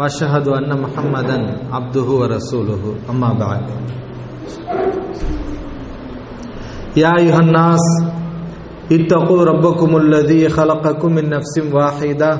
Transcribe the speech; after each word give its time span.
وأشهد 0.00 0.48
أن 0.48 0.80
محمدا 0.80 1.38
عبده 1.72 2.08
ورسوله. 2.08 2.82
أما 3.12 3.30
بعد. 3.36 3.64
يا 6.96 7.12
أيها 7.20 7.38
الناس 7.38 7.84
اتقوا 8.92 9.44
ربكم 9.44 9.96
الذي 9.96 10.48
خلقكم 10.48 11.12
من 11.12 11.28
نفس 11.28 11.54
واحدة 11.72 12.32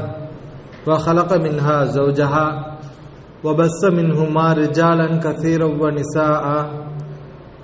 وخلق 0.88 1.30
منها 1.36 1.84
زوجها 1.84 2.46
وبث 3.44 3.80
منهما 3.92 4.52
رجالا 4.52 5.20
كثيرا 5.20 5.68
ونساء. 5.68 6.44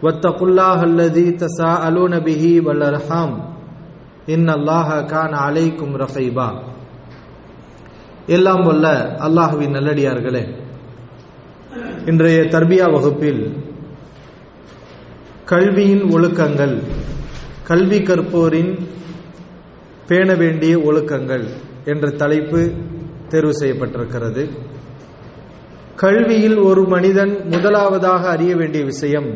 واتقوا 0.03 0.49
الله 0.49 0.79
الذي 0.83 1.31
تساءلون 1.41 2.21
به 2.21 2.45
والأرحام. 2.67 3.31
إن 4.29 4.51
الله 4.51 4.89
كان 5.09 5.33
عليكم 5.35 5.97
رقيبا. 5.97 6.76
எல்லாம் 8.27 8.63
வல்ல 8.63 9.17
அல்லாஹுவின் 9.19 9.71
நல்லடியார்களே. 9.71 10.55
இன்றைய 12.07 12.41
தர்பியா 12.41 12.93
வகுப்பில் 12.93 13.57
கல்வியின் 15.45 16.03
ஒழுக்கங்கள் 16.03 16.83
கல்வி 17.65 17.99
கற்போரின் 17.99 18.89
பேண 20.07 20.35
வேண்டிய 20.35 20.79
ஒழுக்கங்கள் 20.79 21.45
என்ற 21.85 22.11
தலைப்பு 22.11 22.73
தேர்வு 23.29 23.51
செய்யப்பட்டிருக்கிறது. 23.51 24.49
கல்வியில் 25.97 26.57
ஒரு 26.57 26.89
மனிதன் 26.89 27.41
முதலாவதாக 27.45 28.29
அறிய 28.29 28.57
வேண்டிய 28.57 28.85
விஷயம் 28.85 29.31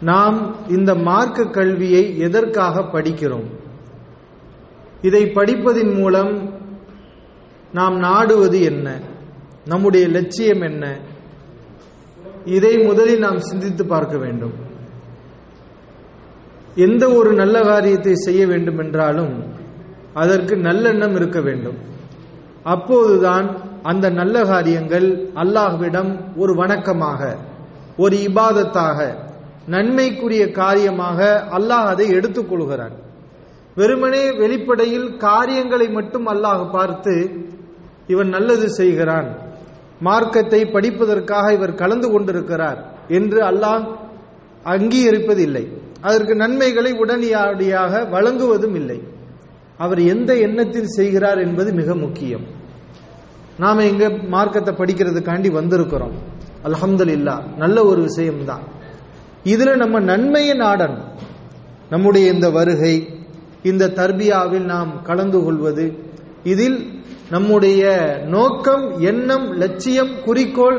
நாம் 0.00 0.68
இந்த 0.68 0.94
மார்க்க 0.94 1.44
கல்வியை 1.44 2.18
எதற்காக 2.18 2.80
படிக்கிறோம்? 2.80 3.48
இதை 5.02 5.22
படிப்பதின் 5.24 5.94
மூலம் 5.94 6.59
நாம் 7.72 7.96
நாடுவது 7.98 8.58
என்ன? 8.62 8.88
நம்முடைய 9.66 10.08
லட்சியம் 10.08 10.60
என்ன? 10.60 10.84
இதை 12.56 12.72
முதலில் 12.78 13.18
நாம் 13.18 13.38
சிந்தித்து 13.38 13.86
பார்க்க 13.86 14.16
வேண்டும். 14.16 14.54
எந்த 16.86 17.04
ஒரு 17.10 17.30
நல்ல 17.32 17.56
காரியத்தை 17.62 18.14
செய்ய 18.14 18.42
வேண்டும் 18.46 18.78
என்றாலும் 18.78 19.34
அதற்கு 20.12 20.54
நல்லெண்ணம் 20.56 21.14
இருக்க 21.14 21.40
வேண்டும். 21.40 21.78
அப்போதுதான் 22.74 23.46
அந்த 23.82 24.06
நல்ல 24.10 24.36
காரியங்கள் 24.44 25.08
அல்லாஹ்விடம் 25.34 26.10
ஒரு 26.36 26.52
வணக்கமாக 26.54 27.20
ஒரு 27.96 28.16
இபாதத்தாக 28.28 28.98
நன்மைக்குரிய 29.66 30.44
காரியமாக 30.50 31.46
அல்லாஹ் 31.58 31.86
அதை 31.86 32.06
எடுத்துக்கொள்கிறான் 32.10 32.96
வெறுமனே 33.76 34.24
வெளிப்படையில் 34.32 35.16
காரியங்களை 35.16 35.88
மட்டும் 35.88 36.26
அல்லாஹ் 36.26 36.70
பார்த்து 36.70 37.14
இவன் 38.10 38.28
நல்லது 38.28 38.70
செய்கிறான். 38.70 39.28
மார்க்கத்தை 40.00 40.64
படிப்பதற்காக 40.64 41.52
இவர் 41.52 41.74
கலந்து 41.74 42.10
கொண்டிருக்கிறார் 42.10 42.78
என்று 43.08 43.40
அல்லாஹ் 43.42 43.84
அங்கீகரிப்பதில்லை. 44.64 45.64
அதற்கு 46.00 46.34
நன்மைகளை 46.34 46.92
உடனடியாக 46.92 48.04
வழங்குவதும் 48.04 48.74
இல்லை. 48.74 49.02
அவர் 49.76 50.00
எந்த 50.00 50.36
எண்ணத்தில் 50.36 50.94
செய்கிறார் 50.98 51.38
என்பது 51.38 51.72
மிக 51.72 51.94
முக்கியம். 51.94 52.46
நாம 53.58 53.84
எங்க 53.84 54.08
மார்க்கத்தை 54.28 54.74
படிக்கிறதுக்காண்டி 54.74 55.50
வந்திருக்கிறோம். 55.50 56.16
அலமதுல்லா 56.64 57.36
நல்ல 57.56 57.84
ஒரு 57.84 58.00
விஷயம்தான். 58.02 58.64
இதுல 59.44 59.76
நம்ம 59.76 60.00
நன்மையை 60.00 60.56
நாடணும். 60.58 61.04
நம்முடைய 61.90 62.32
இந்த 62.32 62.50
வருகை 62.50 62.96
இந்த 63.62 63.88
தர்பியாவில் 63.88 64.64
நாம் 64.64 65.02
கலந்து 65.02 65.38
கொள்வது 65.44 65.86
இதில் 66.44 66.99
நம்முடைய 67.30 67.82
நோக்கம் 68.34 68.84
எண்ணம் 69.10 69.46
லட்சியம் 69.62 70.12
குறிக்கோள் 70.24 70.78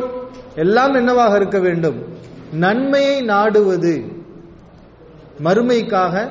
எல்லாம் 0.63 0.93
என்னவாக 0.93 1.35
இருக்க 1.39 1.59
வேண்டும்? 1.65 1.99
நன்மையை 2.63 3.17
நாடுவது. 3.33 3.93
மறுமைக்காக 5.45 6.23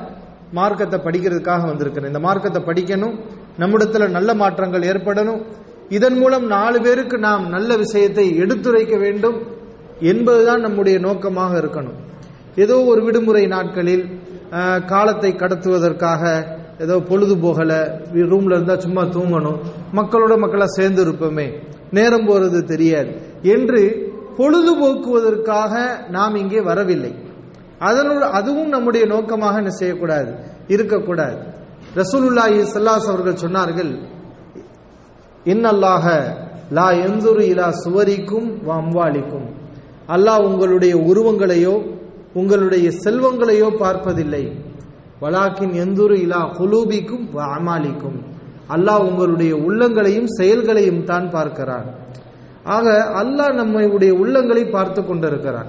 மார்க்கத்தை 0.57 0.97
படிக்கிறதுக்காக 1.05 1.63
வந்திருக்கிறேன். 1.71 2.11
இந்த 2.11 2.21
மார்க்கத்தை 2.27 2.61
படிக்கணும். 2.67 3.15
நம்மிடத்துல 3.61 4.09
நல்ல 4.17 4.33
மாற்றங்கள் 4.41 4.87
ஏற்படணும். 4.91 5.41
இதன் 5.97 6.17
மூலம் 6.17 6.45
நாலு 6.55 6.77
பேருக்கு 6.81 7.17
நாம் 7.27 7.45
நல்ல 7.55 7.71
விஷயத்தை 7.83 8.25
எடுத்துரைக்க 8.43 8.95
வேண்டும் 9.05 9.37
என்பதுதான் 10.11 10.65
நம்முடைய 10.67 10.97
நோக்கமாக 11.07 11.53
இருக்கணும். 11.61 11.97
ஏதோ 12.63 12.75
ஒரு 12.91 13.01
விடுமுறை 13.03 13.45
நாட்களில் 13.55 14.05
காலத்தை 14.93 15.31
கடத்துவதற்காக 15.41 16.23
ஏதோ 16.83 16.95
பொழுது 17.09 17.35
போகலை 17.35 17.79
ரூம்ல 18.31 18.55
இருந்தா 18.57 18.75
சும்மா 18.85 19.03
தூங்கணும். 19.15 19.59
மக்களோட 19.93 20.33
மக்களா 20.43 20.67
சேர்ந்து 20.77 21.01
இருப்போமே 21.05 21.47
நேரம் 21.97 22.27
போறது 22.29 22.59
தெரியாது. 22.73 23.11
என்று 23.55 23.81
பொழுதுபோக்குவதற்காக 24.37 25.73
நாம் 26.09 26.35
இங்கே 26.35 26.61
வரவில்லை. 26.61 27.11
அதனோடு 27.89 28.25
அதுவும் 28.39 28.71
நம்முடைய 28.75 29.03
நோக்கமாக 29.05 29.57
என்ன 29.57 29.69
செய்யக்கூடாது? 29.69 30.31
இருக்கக்கூடாது. 30.67 31.37
ரசூலுல்லாஹி 31.95 32.59
சல்லாஸ் 32.73 33.07
அவர்கள் 33.11 33.41
சொன்னார்கள் 33.45 33.91
இன்னல்லாக 35.45 36.07
லா 36.77 36.87
எந்துரு 37.07 37.43
இலா 37.53 37.67
சுவரிக்கும் 37.83 38.49
அம்வாலிக்கும். 38.79 39.47
அல்லாஹ் 40.15 40.45
உங்களுடைய 40.49 40.93
உருவங்களையோ 41.09 41.75
உங்களுடைய 42.33 42.87
செல்வங்களையோ 43.03 43.69
பார்ப்பதில்லை. 43.77 44.43
வலாக்கின் 45.21 45.73
எந்தூரு 45.83 46.15
இலா 46.25 46.39
குலூபிக்கும் 46.59 47.25
அமாலிக்கும். 47.57 48.19
அல்லாஹ் 48.69 49.09
உங்களுடைய 49.09 49.55
உள்ளங்களையும் 49.55 50.25
செயல்களையும் 50.25 51.03
தான் 51.03 51.29
பார்க்கிறான். 51.29 51.89
ஆக 52.63 53.11
அல்லாஹ் 53.23 53.53
நம்முடைய 53.53 54.13
உள்ளங்களை 54.13 54.69
பார்த்து 54.69 55.05
கொண்டிருக்கிறான். 55.05 55.67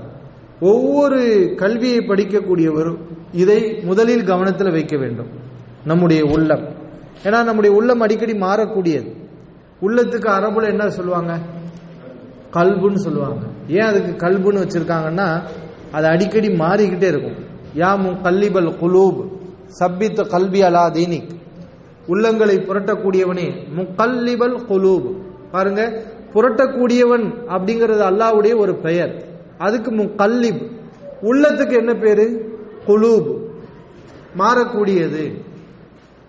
ஒவ்வொரு 0.60 1.52
கல்வியை 1.56 1.98
படிக்கக்கூடியவரும் 1.98 2.98
இதை 3.32 3.80
முதலில் 3.82 4.24
கவனத்தில் 4.24 4.70
வைக்க 4.70 4.96
வேண்டும். 4.96 5.28
நம்முடைய 5.84 6.24
உள்ளம். 6.24 6.64
ஏன்னா 7.24 7.44
நம்முடைய 7.44 7.76
உள்ளம் 7.76 8.00
அடிக்கடி 8.00 8.32
மாறக்கூடியது. 8.32 9.10
உள்ளத்துக்கு 9.82 10.28
அரபுல 10.38 10.66
என்ன 10.66 10.90
சொல்லுவாங்க? 10.90 11.38
கல்புன்னு 12.52 12.94
சொல்லுவாங்க. 12.94 13.42
ஏன் 13.69 13.88
அதுக்கு 13.90 14.26
கல்புன்னு 14.26 14.64
வச்சிருக்காங்கன்னா 14.64 15.42
அது 15.92 16.06
அடிக்கடி 16.06 16.48
மாறிக்கிட்டே 16.48 17.08
இருக்கும். 17.08 17.38
யாமு 17.76 18.20
கல்லிபல் 18.20 18.74
குலூப். 18.82 19.40
சப்பித் 19.72 20.28
கல்வி 20.28 20.62
அலா 20.62 20.84
தீனிக். 20.87 21.31
உள்ளங்களை 22.09 22.56
புரட்டக்கூடியவனே 22.69 23.47
முக்கல்லிபல் 23.77 24.56
குலூப். 24.69 25.09
பாருங்க 25.50 25.83
புரட்டக்கூடியவன் 26.34 27.27
அப்படிங்கிறது 27.49 28.03
அல்லாவுடைய 28.11 28.56
ஒரு 28.56 28.75
பெயர். 28.75 29.12
அதுக்கு 29.59 29.91
முக்கல்லிப். 29.91 30.62
உள்ளத்துக்கு 31.22 31.72
என்ன 31.72 31.94
பேரு? 31.94 32.27
குலூப். 32.87 33.28
மாறக்கூடியது. 34.38 35.25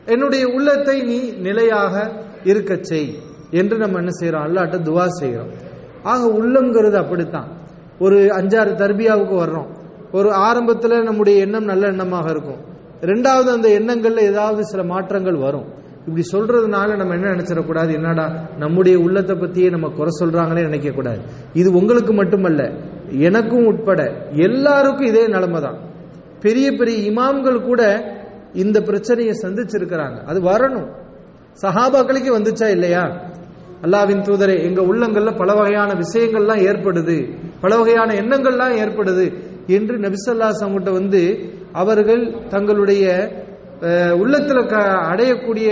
என்னுடைய 0.05 0.47
உள்ளத்தை 0.47 1.01
நீ 1.01 1.19
நிலையாக 1.31 2.11
இருக்க 2.43 2.77
செய் 2.81 3.19
என்று 3.51 3.77
நம்ம 3.77 3.97
என்ன 3.97 4.11
செய்யறோம் 4.19 4.45
அல்லாட்ட 4.45 4.77
துவா 4.89 5.05
செய்கிறோம் 5.07 5.51
ஆக 6.03 6.27
உள்ளங்கிறது 6.27 6.93
அப்படித்தான். 6.93 7.49
ஒரு 7.99 8.17
அஞ்சாறு 8.19 8.73
தர்பியாவுக்கு 8.81 9.35
வர்றோம். 9.43 9.67
ஒரு 10.11 10.33
ஆரம்பத்தில் 10.33 11.03
நம்முடைய 11.03 11.39
எண்ணம் 11.39 11.63
நல்ல 11.63 11.91
எண்ணமாக 11.91 12.29
இருக்கும். 12.29 12.71
ரெண்டாவது 13.01 13.51
அந்த 13.51 13.67
எண்ணங்கள்ல 13.69 14.19
ஏதாவது 14.19 14.65
சில 14.65 14.83
மாற்றங்கள் 14.83 15.35
வரும். 15.35 15.81
இப்படி 16.07 16.25
சொல்றதுனால 16.31 16.95
நம்ம 16.95 17.13
என்ன 17.13 17.31
நினைச்சிடக்கூடாது? 17.31 17.93
என்னடா 17.93 18.47
நம்முடைய 18.57 18.99
உள்ளத்தை 18.99 19.35
பத்தியே 19.35 19.69
நம்ம 19.69 19.89
குறை 19.89 20.11
சொல்றாங்களே 20.19 20.61
நினைக்க 20.61 20.89
கூடாது 20.89 21.19
இது 21.53 21.73
உங்களுக்கு 21.73 22.13
மட்டுமல்ல 22.13 22.71
எனக்கும் 23.09 23.65
உட்பட 23.65 24.27
எல்லாருக்கும் 24.31 25.07
இதே 25.07 25.27
நிலைமை 25.27 25.61
தான் 25.61 25.77
பெரிய 26.41 26.71
பெரிய 26.71 27.11
இமாம்கள் 27.11 27.61
கூட 27.61 28.11
இந்த 28.53 28.81
பிரச்சனையை 28.81 29.35
சந்திச்சிருக்கிறாங்க. 29.41 30.23
அது 30.23 30.41
வரணும். 30.41 30.89
சஹாபாக்களுக்கு 31.61 32.39
வந்துச்சா 32.39 32.67
இல்லையா? 32.69 33.31
அல்லாவின் 33.81 34.21
தூதரே 34.21 34.63
எங்க 34.63 34.81
உள்ளங்கள்ல 34.81 35.37
பல 35.37 35.53
வகையான 35.53 35.93
விஷயங்கள்லாம் 35.93 36.61
ஏற்படுது. 36.69 37.37
பல 37.61 37.77
வகையான 37.77 38.13
எண்ணங்கள்லாம் 38.13 38.77
ஏற்படுது. 38.77 39.33
என்று 39.67 39.97
நபிசல்லா 39.97 40.49
சங்கிட்ட 40.59 40.91
வந்து 40.91 41.53
அவர்கள் 41.81 42.23
தங்களுடைய 42.53 43.05
உள்ளத்தில் 44.21 44.61
அடையக்கூடிய 45.11 45.69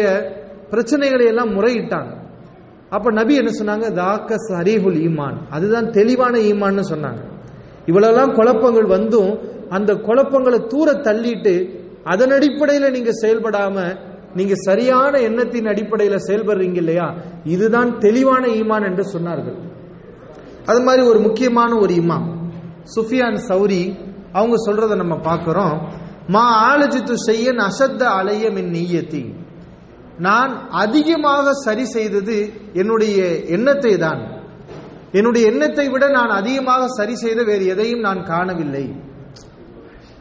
பிரச்சனைகளை 0.72 1.26
எல்லாம் 1.32 1.54
முறையிட்டாங்க. 1.58 2.12
அப்ப 2.96 3.12
நபி 3.20 3.34
என்ன 3.42 3.52
சொன்னாங்க? 3.60 3.88
தாக்க 4.02 4.36
சரிஹுல் 4.50 5.00
ஈமான். 5.08 5.38
அதுதான் 5.56 5.88
தெளிவான 5.98 6.34
ஈமான்னு 6.52 6.84
சொன்னாங்க. 6.94 7.22
இவ்வளவுலாம் 7.90 8.34
குழப்பங்கள் 8.40 8.88
வந்தும் 8.96 9.32
அந்த 9.78 9.92
குழப்பங்களை 10.08 10.60
தூர 10.74 10.92
தள்ளிட்டு 11.08 11.56
அதன் 12.14 12.34
அடிப்படையில் 12.38 12.94
நீங்க 12.96 13.12
செயல்படாம 13.24 13.76
நீங்க 14.40 14.56
சரியான 14.68 15.14
எண்ணத்தின் 15.28 15.70
அடிப்படையில் 15.72 16.26
செயல்படுறீங்க 16.28 16.78
இல்லையா? 16.84 17.08
இதுதான் 17.54 17.90
தெளிவான 18.06 18.44
ஈமான் 18.60 18.86
என்று 18.90 19.04
சொன்னார்கள். 19.14 19.58
அது 20.70 20.82
மாதிரி 20.88 21.04
ஒரு 21.12 21.20
முக்கியமான 21.28 21.72
ஒரு 21.84 21.94
இமாம் 22.02 22.28
சுஃபியான் 22.96 23.40
சௌரி 23.50 23.84
அவங்க 24.34 24.58
சொல்றதை 24.68 24.96
நம்ம 25.04 25.16
பார்க்கிறோம். 25.30 25.76
மா 26.28 26.44
ஆலஜித்து 26.72 27.16
செய்யன் 27.28 27.62
அசத்த 27.70 28.02
அலைய 28.20 28.52
மின் 28.52 28.72
நீயத்தி. 28.76 29.24
நான் 30.18 30.52
அதிகமாக 30.84 31.54
சரி 31.66 31.86
செய்தது 31.86 32.38
என்னுடைய 32.74 33.20
எண்ணத்தை 33.56 33.94
தான். 33.98 34.22
என்னுடைய 35.20 35.44
எண்ணத்தை 35.52 35.86
விட 35.90 36.06
நான் 36.10 36.30
அதிகமாக 36.30 36.84
சரி 36.98 37.16
செய்த 37.16 37.40
வேறு 37.44 37.66
எதையும் 37.66 38.06
நான் 38.08 38.22
காணவில்லை. 38.24 38.86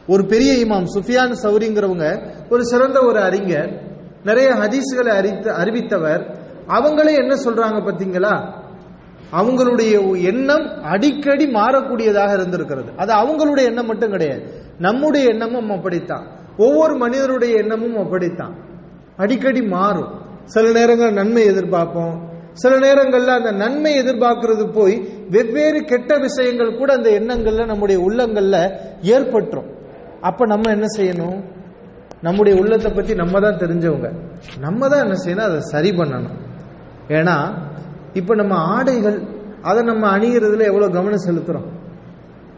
ஒரு 0.07 0.23
பெரிய 0.25 0.51
இமாம் 0.65 0.87
சுஃபியான் 0.95 1.35
சௌரிங்கிறவங்க 1.43 2.07
ஒரு 2.49 2.63
சிறந்த 2.71 2.97
ஒரு 3.09 3.19
அறிஞர் 3.29 3.71
நிறைய 4.29 4.49
ஹதீஸ்களை 4.61 5.11
அறித்த 5.19 5.53
அறிவித்தவர். 5.61 6.23
அவங்களே 6.77 7.13
என்ன 7.23 7.33
சொல்றாங்க 7.45 7.79
பார்த்தீங்களா? 7.85 8.33
அவங்களுடைய 9.31 10.23
எண்ணம் 10.23 10.83
அடிக்கடி 10.83 11.45
மாறக்கூடியதாக 11.45 12.33
இருந்திருக்கிறது. 12.33 12.91
அது 12.97 13.13
அவங்களுடைய 13.13 13.63
எண்ணம் 13.63 13.85
மட்டும் 13.85 14.11
கிடையாது. 14.11 14.43
நம்முடைய 14.77 15.27
எண்ணமும் 15.27 15.69
அப்படித்தான். 15.69 16.27
ஒவ்வொரு 16.57 16.95
மனிதருடைய 16.95 17.55
எண்ணமும் 17.55 17.97
அப்படித்தான். 17.97 18.55
அடிக்கடி 19.17 19.61
மாறும். 19.61 20.19
சில 20.43 20.71
நேரங்கள் 20.71 21.13
நன்மை 21.13 21.49
எதிர்பார்ப்போம். 21.49 22.29
சில 22.53 22.79
நேரங்கள்ல 22.79 23.25
அந்த 23.25 23.51
நன்மை 23.51 23.99
எதிர்பார்க்கறது 23.99 24.71
போய் 24.73 25.09
வெவ்வேறு 25.29 25.83
கெட்ட 25.83 26.17
விஷயங்கள் 26.17 26.77
கூட 26.77 26.93
அந்த 26.93 27.09
எண்ணங்கள்ல 27.09 27.65
நம்முடைய 27.65 28.01
உள்ளங்கள்ல 28.09 28.71
ஏற்பட்டுரும். 29.01 29.69
அப்ப 30.21 30.45
நம்ம 30.45 30.71
என்ன 30.71 30.85
செய்யணும்? 30.97 31.43
நம்முடைய 32.21 32.59
உள்ளத்தை 32.59 32.91
பத்தி 32.91 33.15
நம்ம 33.15 33.39
தான் 33.39 33.57
தெரிஞ்சவங்க. 33.57 34.11
நம்ம 34.59 34.87
தான் 34.87 35.01
என்ன 35.01 35.13
செய்யணும்? 35.25 35.45
அதை 35.45 35.59
சரி 35.59 35.91
பண்ணணும். 35.91 36.39
ஏன்னா 37.07 37.69
இப்போ 38.13 38.35
நம்ம 38.35 38.55
ஆடைகள் 38.55 39.17
அதை 39.61 39.83
நம்ம 39.83 40.17
அணிகிறதுல 40.17 40.65
எவ்வளோ 40.71 40.89
கவனம் 40.89 41.25
செலுத்துகிறோம் 41.27 41.69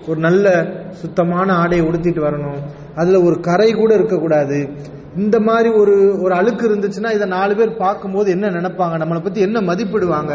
ஒரு 0.07 0.19
நல்ல 0.19 0.47
சுத்தமான 0.89 1.53
ஆடையை 1.53 1.87
உடுத்திட்டு 1.87 2.21
வரணும். 2.27 2.59
அதில் 2.95 3.23
ஒரு 3.27 3.39
கரை 3.39 3.71
கூட 3.71 3.93
இருக்கக்கூடாது. 3.93 4.69
இந்த 5.15 5.39
மாதிரி 5.39 5.69
ஒரு 5.69 5.95
ஒரு 6.21 6.33
அழுக்கு 6.35 6.63
இருந்துச்சுன்னா 6.69 7.11
இதை 7.11 7.27
நாலு 7.27 7.55
பேர் 7.55 7.77
பார்க்கும்போது 7.77 8.31
என்ன 8.31 8.49
நினைப்பாங்க? 8.49 8.95
நம்மளை 9.03 9.21
பற்றி 9.23 9.41
என்ன 9.41 9.59
மதிப்பிடுவாங்க? 9.59 10.33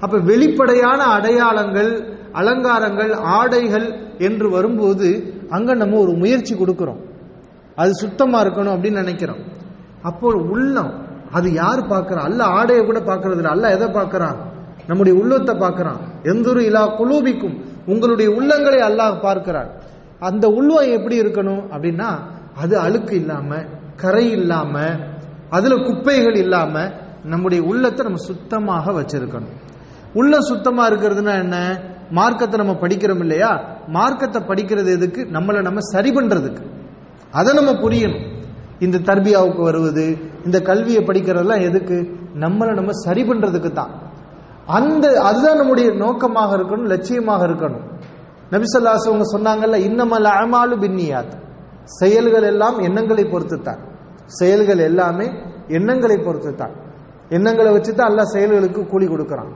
அப்போ 0.00 0.16
வெளிப்படையான 0.18 1.00
அடையாளங்கள் 1.04 1.90
அலங்காரங்கள் 2.32 3.12
ஆடைகள் 3.14 3.86
என்று 4.18 4.50
வரும்போது 4.50 5.08
அங்கே 5.50 5.74
நம்ம 5.74 5.98
ஒரு 5.98 6.12
முயற்சி 6.12 6.54
கொடுக்குறோம். 6.54 7.00
அது 7.74 7.92
சுத்தமாக 7.94 8.44
இருக்கணும் 8.44 8.74
அப்படின்னு 8.76 9.02
நினைக்கிறோம். 9.04 9.42
அப்போ 10.02 10.28
உள்ளம் 10.54 10.92
அது 11.32 11.52
யார் 11.52 11.88
பார்க்கறா? 11.88 12.16
அல்ல 12.16 12.44
ஆடையை 12.44 12.84
கூட 12.84 12.98
பார்க்கறது 12.98 13.36
இல்லை 13.36 13.50
அல்ல 13.50 13.70
எதை 13.70 13.88
பார்க்கறான் 13.88 14.36
நம்முடைய 14.86 15.18
உள்ளத்தை 15.18 15.54
பார்க்கறான் 15.54 15.98
எந்தொரு 16.22 16.60
இலா 16.60 16.82
குலூபிக்கும் 16.98 17.56
உங்களுடைய 17.86 18.30
உள்ளங்களை 18.30 18.80
அல்லாஹ் 18.80 19.20
பார்க்கிறான் 19.20 19.70
அந்த 20.18 20.48
உள்ளம் 20.48 20.92
எப்படி 20.92 21.20
இருக்கணும் 21.20 21.62
அப்படின்னா 21.72 22.08
அது 22.54 22.78
அழுக்கு 22.78 23.14
இல்லாம 23.16 23.64
கரை 23.96 24.30
இல்லாம 24.30 24.78
அதுல 25.50 25.76
குப்பைகள் 25.76 26.34
இல்லாம 26.34 26.90
நம்முடைய 27.24 27.64
உள்ளத்தை 27.64 28.06
நம்ம 28.06 28.18
சுத்தமாக 28.18 28.92
வச்சிருக்கணும். 28.92 29.54
உள்ளம் 30.14 30.40
சுத்தமா 30.40 30.88
இருக்கிறதுனா 30.88 31.34
என்ன? 31.38 31.80
மார்க்கத்தை 32.10 32.58
நம்ம 32.58 32.78
படிக்கிறோம் 32.80 33.18
இல்லையா? 33.18 33.60
மார்க்கத்தை 33.86 34.42
படிக்கிறது 34.42 34.86
எதுக்கு? 34.86 35.28
நம்மளை 35.32 35.62
நம்ம 35.62 35.80
சரி 35.80 36.10
பண்றதுக்கு. 36.10 36.62
அதை 37.30 37.54
நம்ம 37.54 37.72
புரியணும். 37.72 38.35
இந்த 38.80 38.98
தர்பியாவுக்கு 38.98 39.62
வருவது 39.62 40.18
இந்த 40.44 40.60
கல்வியை 40.60 41.02
படிக்கிறதெல்லாம் 41.02 41.62
எதுக்கு? 41.68 41.96
நம்மளை 42.40 42.72
நம்ம 42.74 42.92
சரி 42.92 43.22
பண்றதுக்கு 43.22 43.72
தான். 43.72 43.92
அந்த 44.66 45.22
அதுதான் 45.22 45.56
நம்முடைய 45.56 45.88
நோக்கமாக 45.94 46.56
இருக்கணும் 46.56 46.88
லட்சியமாக 46.92 47.42
இருக்கணும். 47.48 47.84
நபிசல்லாஸ் 48.50 49.06
அவங்க 49.10 49.26
சொன்னாங்கல்ல 49.34 49.78
இன்னமல் 49.88 50.28
அமாலு 50.42 50.76
பின்னியாத். 50.82 51.34
செயல்கள் 51.84 52.42
எல்லாம் 52.42 52.78
எண்ணங்களை 52.78 53.24
பொறுத்து 53.24 53.62
தான் 53.62 53.80
செயல்கள் 54.26 54.78
எல்லாமே 54.78 55.26
எண்ணங்களை 55.68 56.18
பொறுத்து 56.18 56.54
தான் 56.54 56.74
எண்ணங்களை 57.28 57.70
வச்சு 57.72 57.94
தான் 57.94 58.08
எல்லா 58.08 58.24
செயல்களுக்கு 58.24 58.86
கூலி 58.86 59.06
கொடுக்கறான். 59.06 59.50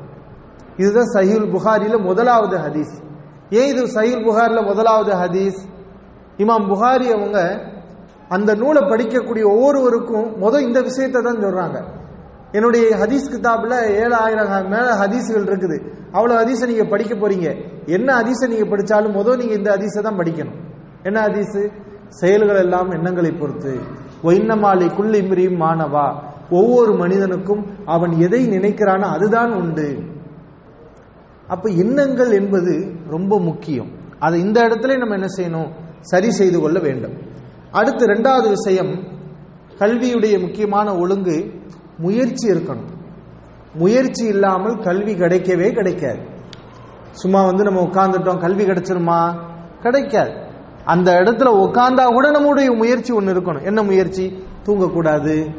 இதுதான் 0.76 1.10
சஹீல் 1.16 1.48
புகாரில 1.54 1.96
முதலாவது 1.98 2.56
ஹதீஸ். 2.56 2.94
ஏன் 3.50 3.68
இது 3.72 3.82
சஹீல் 3.96 4.24
புகாரில 4.28 4.60
முதலாவது 4.64 5.12
ஹதீஸ்? 5.22 5.60
இமாம் 6.38 6.66
புகாரி 6.72 7.06
அவங்க 7.16 7.38
அந்த 8.36 8.54
நூலை 8.54 8.82
படிக்கக்கூடிய 8.82 9.44
ஒவ்வொருவருக்கும் 9.54 10.28
மொதல் 10.42 10.66
இந்த 10.68 10.80
விஷயத்தை 10.80 11.20
தான் 11.22 11.42
சொல்றாங்க. 11.44 11.78
என்னுடைய 12.52 12.84
ஹதீஸ் 13.00 13.26
கிதாப்ல 13.32 13.74
ஏழாயிரம் 14.02 14.68
மேல 14.74 14.86
ஹதீஸ்கள் 15.02 15.46
இருக்குது. 15.50 15.76
அவ்வளவு 16.12 16.38
ஹதீஸை 16.40 16.66
நீங்க 16.66 16.84
படிக்க 16.84 17.14
போறீங்க. 17.14 17.48
என்ன 17.86 18.08
ஹதீஸை 18.20 18.46
நீங்க 18.52 18.66
படிச்சாலும் 18.72 19.16
முதல் 19.18 19.36
நீங்க 19.36 19.54
இந்த 19.54 19.70
ஹதீஸை 19.76 20.02
தான் 20.02 20.18
படிக்கணும். 20.18 20.58
என்ன 21.02 21.18
ஹதீஸ்? 21.26 21.60
செயல்கள் 22.20 22.60
எல்லாம் 22.64 22.90
எண்ணங்களை 22.90 23.32
பொறுத்து. 23.32 23.72
ஒயின்னமாலை 24.24 24.88
குள்ளிமிரியும் 24.98 25.60
மாணவா. 25.64 26.06
ஒவ்வொரு 26.50 26.92
மனிதனுக்கும் 26.94 27.62
அவன் 27.84 28.12
எதை 28.26 28.40
நினைக்கிறானோ 28.46 29.08
அதுதான் 29.16 29.52
உண்டு. 29.52 29.88
அப்ப 31.46 31.68
எண்ணங்கள் 31.68 32.32
என்பது 32.32 32.74
ரொம்ப 33.08 33.40
முக்கியம். 33.40 33.90
அதை 34.18 34.40
இந்த 34.40 34.58
இடத்துல 34.68 34.98
நம்ம 34.98 35.14
என்ன 35.14 35.30
செய்யணும்? 35.38 35.70
சரி 36.00 36.30
செய்து 36.30 36.60
கொள்ள 36.60 36.78
வேண்டும். 36.78 37.16
அடுத்து 37.72 38.06
ரெண்டாவது 38.06 38.48
விஷயம் 38.48 38.92
கல்வியுடைய 39.78 40.40
முக்கியமான 40.40 40.96
ஒழுங்கு 40.96 41.52
முயற்சி 41.98 42.50
இருக்கணும். 42.50 42.88
முயற்சி 43.74 44.26
இல்லாமல் 44.26 44.78
கல்வி 44.78 45.14
கிடைக்கவே 45.14 45.72
கிடைக்காது. 45.72 46.18
சும்மா 47.10 47.44
வந்து 47.44 47.64
நம்ம 47.64 47.80
உட்கார்ந்துட்டோம் 47.80 48.40
கல்வி 48.40 48.64
கிடைச்சிருமா? 48.64 49.48
கிடைக்காது. 49.82 50.32
அந்த 50.84 51.12
இடத்துல 51.12 51.46
உட்கார்ந்தா 51.46 52.06
கூட 52.06 52.30
நம்முடைய 52.30 52.72
முயற்சி 52.72 53.12
ஒன்று 53.12 53.34
இருக்கணும். 53.34 53.64
என்ன 53.64 53.82
முயற்சி? 53.82 54.44
தூங்கக்கூடாது. 54.66 55.54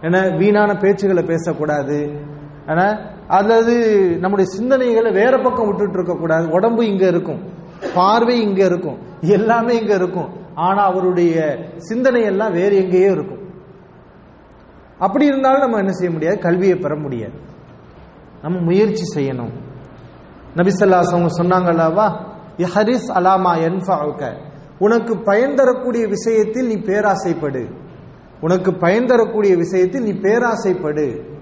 ஏன்னா 0.00 0.36
வீணான 0.36 0.72
பேச்சுகளை 0.72 1.26
பேசக்கூடாது. 1.26 2.20
ஏன்னா 2.66 3.12
அல்லது 3.28 4.06
நம்முடைய 4.20 4.50
சிந்தனைகளை 4.58 5.12
வேற 5.12 5.40
பக்கம் 5.40 5.66
விட்டுட்டு 5.66 5.92
இருக்கக்கூடாது. 5.92 6.48
உடம்பு 6.48 6.86
இங்கே 6.86 7.06
இருக்கும். 7.06 7.40
பார்வை 7.94 8.40
இங்கே 8.40 8.64
இருக்கும். 8.64 8.98
எல்லாமே 9.20 9.80
இங்கே 9.80 9.94
இருக்கும். 9.94 10.42
ஆனா 10.54 10.82
அவருடைய 10.82 11.58
சிந்தனை 11.76 12.22
எல்லாம் 12.22 12.52
வேற 12.52 12.74
எங்கேயோ 12.74 13.10
இருக்கும். 13.10 13.42
அப்படி 14.98 15.26
இருந்தாலும் 15.26 15.60
நம்ம 15.60 15.78
என்ன 15.78 15.92
செய்ய 15.92 16.12
முடியாது? 16.12 16.38
கல்வியை 16.38 16.76
பெற 16.76 16.96
முடியாது. 16.96 17.32
நம்ம 18.42 18.60
முயற்சி 18.60 19.20
செய்யணும். 19.20 19.52
நபிசல்லாஸ் 20.56 21.04
அவங்க 21.04 21.42
சொன்னாங்கல்லவா 21.42 22.32
ஹரிஸ் 22.58 23.10
அலாமா 23.14 23.58
என்ஃபாவுக்க 23.58 24.36
உனக்கு 24.78 25.18
பயன் 25.18 25.54
தரக்கூடிய 25.54 26.06
விஷயத்தில் 26.06 26.66
நீ 26.66 26.76
பேராசைப்படு. 26.76 27.74
உனக்கு 28.40 28.74
பயன் 28.74 29.06
தரக்கூடிய 29.06 29.56
விஷயத்தில் 29.56 30.02
நீ 30.02 30.12
பேராசைப்படு. 30.12 31.36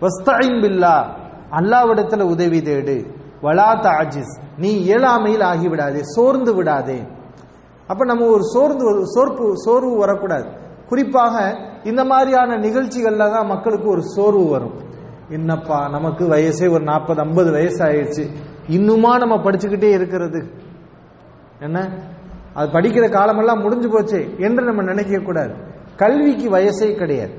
வஸ்தாயின் 0.00 0.60
பில்லா 0.60 1.14
அல்லாவிடத்துல 1.50 2.20
உதவி 2.20 2.60
தேடு. 2.60 3.14
வலா 3.42 3.80
தாஜிஸ் 3.80 4.40
நீ 4.56 4.88
இயலாமையில் 4.88 5.42
ஆகிவிடாதே 5.42 6.00
சோர்ந்து 6.00 6.54
விடாதே. 6.54 7.02
அப்ப 7.86 8.04
நம்ம 8.04 8.26
ஒரு 8.26 8.44
சோர்ந்து 8.44 9.06
சோர்ப்பு 9.06 9.56
சோர்வு 9.56 9.96
வரக்கூடாது. 9.96 10.48
குறிப்பாக 10.86 11.56
இந்த 11.84 12.04
மாதிரியான 12.04 12.58
நிகழ்ச்சிகள்ல 12.58 13.32
தான் 13.32 13.46
மக்களுக்கு 13.46 13.88
ஒரு 13.88 14.02
சோர்வு 14.02 14.48
வரும். 14.48 14.90
என்னப்பா 15.28 15.88
நமக்கு 15.88 16.28
வயசே 16.28 16.70
ஒரு 16.70 16.82
நாற்பது 16.82 17.20
ஐம்பது 17.20 17.52
வயசு 17.52 17.84
ஆயிடுச்சு 17.84 18.28
இன்னுமா 18.68 19.18
நம்ம 19.18 19.36
படிச்சுக்கிட்டே 19.36 19.90
இருக்கிறது? 19.90 20.44
என்ன? 21.60 21.90
அது 22.54 22.70
படிக்கிற 22.70 23.10
காலமெல்லாம் 23.10 23.60
முடிஞ்சு 23.60 23.88
போச்சு 23.88 24.34
என்று 24.38 24.64
நம்ம 24.64 24.82
நினைக்க 24.82 25.18
கூடாது. 25.18 25.54
கல்விக்கு 25.96 26.50
வயசே 26.50 26.96
கிடையாது. 26.96 27.34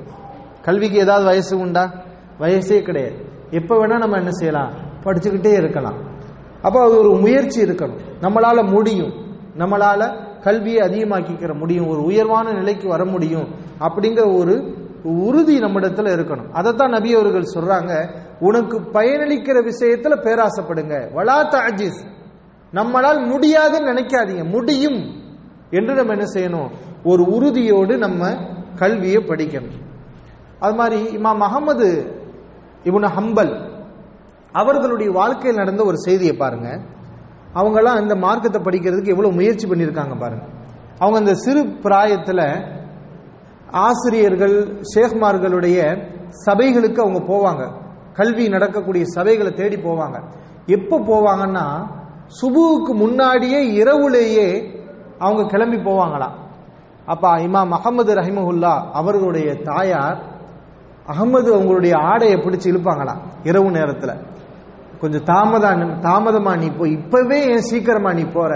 கல்விக்கு 0.61 0.97
ஏதாவது 0.97 1.25
வயசு 1.25 1.59
உண்டா? 1.59 1.91
வயசே 2.39 2.81
கிடையாது. 2.81 3.15
எப்ப 3.49 3.75
வேணா 3.75 3.97
நம்ம 3.97 4.17
என்ன 4.17 4.29
செய்யலாம்? 4.31 4.71
படிச்சுக்கிட்டே 5.03 5.53
இருக்கலாம். 5.53 5.97
அப்போ 6.61 6.83
அது 6.83 6.97
ஒரு 6.97 7.15
முயற்சி 7.15 7.63
இருக்கணும். 7.63 7.99
நம்மளால 8.21 8.69
முடியும். 8.69 9.11
நம்மளால 9.57 10.31
கல்வியை 10.43 10.87
அதிகமாக்கிக்கிற 10.87 11.57
முடியும் 11.57 11.87
ஒரு 11.87 12.03
உயர்வான 12.03 12.51
நிலைக்கு 12.51 12.87
வர 12.87 13.05
முடியும் 13.05 13.47
அப்படிங்கிற 13.79 14.37
ஒரு 14.37 14.75
உறுதி 15.03 15.59
நம்மிடத்துல 15.59 16.09
இருக்கணும். 16.15 16.51
அதைத்தான் 16.51 16.89
நபி 16.89 17.13
அவர்கள் 17.15 17.51
சொல்றாங்க 17.53 18.09
உனக்கு 18.39 18.79
பயனளிக்கிற 18.79 19.69
விஷயத்துல 19.69 20.19
பேராசைப்படுங்க. 20.21 21.13
வலா 21.13 21.49
தாஜிஸ் 21.49 22.05
நம்மளால் 22.73 23.27
முடியாதுன்னு 23.27 23.91
நினைக்காதீங்க. 23.91 24.49
முடியும். 24.49 25.21
என்று 25.69 25.95
நம்ம 25.95 26.13
என்ன 26.13 26.25
செய்யணும்? 26.33 26.69
ஒரு 27.03 27.23
உறுதியோடு 27.23 27.97
நம்ம 27.97 28.33
கல்வியை 28.75 29.23
படிக்கணும். 29.23 29.81
அது 30.59 30.75
மாதிரி 30.75 31.17
இமாம் 31.17 31.41
அகமது 31.41 32.21
இவனு 32.83 33.09
ஹம்பல் 33.17 33.71
அவர்களுடைய 34.51 35.11
வாழ்க்கையில் 35.11 35.59
நடந்த 35.59 35.83
ஒரு 35.83 35.97
செய்தியை 35.97 36.35
பாருங்க. 36.35 36.81
அவங்கெல்லாம் 37.59 38.01
இந்த 38.03 38.15
மார்க்கத்தை 38.25 38.59
படிக்கிறதுக்கு 38.67 39.13
எவ்வளவு 39.15 39.37
முயற்சி 39.39 39.65
பண்ணியிருக்காங்க 39.67 40.15
பாருங்க. 40.23 40.45
அவங்க 41.01 41.17
அந்த 41.23 41.33
சிறு 41.43 41.61
பிராயத்தில் 41.85 42.45
ஆசிரியர்கள் 43.87 44.55
ஷேக்மார்களுடைய 44.91 45.77
சபைகளுக்கு 46.45 46.99
அவங்க 47.03 47.19
போவாங்க. 47.31 47.63
கல்வி 48.19 48.45
நடக்கக்கூடிய 48.55 49.03
சபைகளை 49.15 49.51
தேடி 49.61 49.77
போவாங்க. 49.87 50.17
எப்போ 50.77 50.95
போவாங்கன்னா 51.11 51.65
சுபுவுக்கு 52.39 52.93
முன்னாடியே 53.03 53.59
இரவுலேயே 53.81 54.47
அவங்க 55.25 55.43
கிளம்பி 55.53 55.79
போவாங்களாம் 55.89 56.37
அப்பா 57.13 57.31
இமாம் 57.45 57.73
அகமது 57.77 58.11
ரஹிமஹுல்லா 58.19 58.73
அவர்களுடைய 58.99 59.49
தாயார் 59.69 60.19
அகமது 61.13 61.49
அவங்களுடைய 61.55 61.93
ஆடையை 62.11 62.37
பிடிச்சு 62.37 62.67
இழுப்பாங்களாம் 62.71 63.21
இரவு 63.49 63.69
நேரத்தில். 63.77 64.13
கொஞ்சம் 65.03 65.25
தாமதம் 65.25 65.93
தாமதமா 66.05 66.53
நீ 66.57 66.67
போ 66.71 66.85
இப்பவே 66.95 67.39
ஏன் 67.49 67.67
சீக்கிரமா 67.69 68.11
நீ 68.13 68.25
போற? 68.33 68.51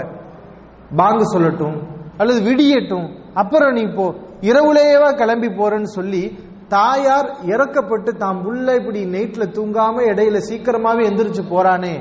பாங்கு 0.96 1.24
சொல்லட்டும் 1.26 1.78
அல்லது 2.18 2.40
விடியட்டும் 2.42 3.08
அப்புறம் 3.34 3.72
நீ 3.72 3.84
போ. 3.92 4.06
இரவுலேயேவா 4.42 5.08
கிளம்பி 5.14 5.48
போறேன்னு 5.52 5.90
சொல்லி 5.92 6.22
தாயார் 6.68 7.28
இறக்கப்பட்டு 7.52 8.10
தாம் 8.16 8.40
உள்ள 8.44 8.76
இப்படி 8.76 9.00
நைட்ல 9.12 9.44
தூங்காம 9.56 10.02
இடையில 10.10 10.38
சீக்கிரமாவே 10.48 11.02
எந்திரிச்சு 11.08 11.44
போறானே 11.50 11.94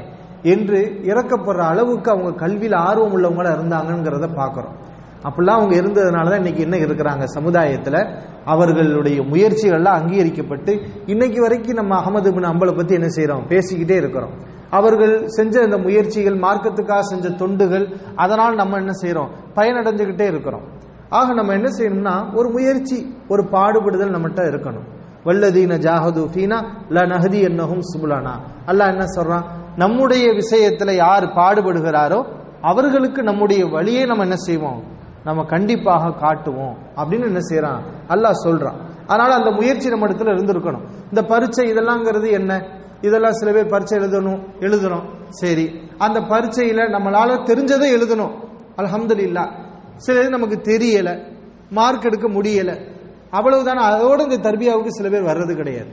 என்று 0.46 0.80
இறக்கப்படுற 1.04 1.62
அளவுக்கு 1.66 2.10
அவங்க 2.12 2.32
கல்வியில 2.42 2.75
ஆர்வம் 2.88 3.16
உள்ளவங்களா 3.18 3.54
இருந்தாங்கிறத 3.56 4.27
பாக்குறோம் 4.36 4.75
அப்படிலாம் 5.24 5.60
அவங்க 5.60 5.76
இருந்ததுனால 5.76 6.30
தான் 6.30 6.38
இன்னைக்கு 6.38 6.62
என்ன 6.62 6.78
இருக்கிறாங்க? 6.78 7.24
சமுதாயத்துல 7.36 8.08
அவர்களுடைய 8.46 9.22
முயற்சிகள்லாம் 9.22 9.98
அங்கீகரிக்கப்பட்டு 10.00 10.82
இன்னைக்கு 11.06 11.42
வரைக்கும் 11.42 11.76
நம்ம 11.76 11.96
அகமது 12.02 12.34
பின் 12.34 12.44
அம்பலை 12.44 12.76
பத்தி 12.76 12.94
என்ன 12.94 13.08
செய்யறோம் 13.08 13.46
பேசிக்கிட்டே 13.50 13.96
இருக்கிறோம். 13.96 14.32
அவர்கள் 14.70 15.28
செஞ்ச 15.28 15.64
இந்த 15.64 15.78
முயற்சிகள் 15.78 16.36
மார்க்கத்துக்காக 16.36 17.00
செஞ்ச 17.00 17.30
தொண்டுகள் 17.30 17.86
அதனால் 18.16 18.56
நம்ம 18.56 18.78
என்ன 18.78 18.92
செய்யறோம் 19.04 19.30
பயனடைஞ்சுக்கிட்டே 19.56 20.28
இருக்கிறோம். 20.28 20.62
ஆக 21.10 21.34
நம்ம 21.34 21.54
என்ன 21.54 21.68
செய்யணும்னா 21.68 22.34
ஒரு 22.34 22.50
முயற்சி 22.50 23.16
ஒரு 23.28 23.44
பாடுபடுதல் 23.44 24.16
நம்மகிட்ட 24.16 24.44
இருக்கணும். 24.52 24.86
வல்லதீன 25.26 25.78
ஜாஹது 25.78 26.22
ஃபீனா 26.34 26.58
ல 26.90 27.08
நஹதி 27.08 27.40
என்னஹும் 27.50 27.82
சுபுலானா. 27.92 28.34
அல்லாஹ் 28.68 28.92
என்ன 28.92 29.04
சொல்றான்? 29.18 29.44
நம்முடைய 29.76 30.32
விஷயத்துல 30.32 30.92
யார் 30.96 31.26
பாடுபடுகிறாரோ 31.26 32.26
அவர்களுக்கு 32.62 33.24
நம்முடைய 33.24 33.66
வழியை 33.66 34.06
நம்ம 34.06 34.24
என்ன 34.24 34.36
செய்வோம்? 34.36 34.97
நம்ம 35.28 35.44
கண்டிப்பாக 35.44 36.12
காட்டுவோம் 36.12 36.78
அப்படின்னு 36.96 37.26
என்ன 37.26 37.40
செய்யறான்? 37.50 37.82
அல்லாஹ் 38.08 38.32
சொல்றான். 38.44 38.76
அதனால 39.08 39.34
அந்த 39.34 39.52
முயற்சி 39.52 39.90
நம்ம 39.90 40.08
இடத்துல 40.08 40.36
இருந்திருக்கணும். 40.36 40.88
இந்த 41.04 41.22
பரீட்சை 41.22 41.74
இதெல்லாம்ங்கிறது 41.74 42.32
என்ன? 42.32 42.64
இதெல்லாம் 43.02 43.32
சில 43.32 43.52
பேர் 43.52 43.66
பரீட்சை 43.66 44.00
எழுதணும் 44.00 44.40
எழுதணும் 44.60 45.04
சரி. 45.30 45.82
அந்த 45.98 46.20
பரீட்சையில 46.20 46.80
நம்மளால 46.92 47.46
தெரிஞ்சதை 47.46 47.98
எழுதணும். 48.00 48.32
அல்ஹம்துலில்லா. 48.78 49.50
சில 49.96 50.20
இது 50.20 50.30
நமக்கு 50.30 50.56
தெரியல. 50.56 51.34
மார்க் 51.70 52.06
எடுக்க 52.06 52.30
முடியல. 52.30 52.96
அவ்வளவுதானே. 53.32 53.94
அதோட 53.94 54.32
இந்த 54.32 54.52
தர்பியாவுக்கு 54.52 54.88
சில 54.88 55.10
பேர் 55.10 55.24
வர்றது 55.24 55.56
கிடையாது. 55.56 55.90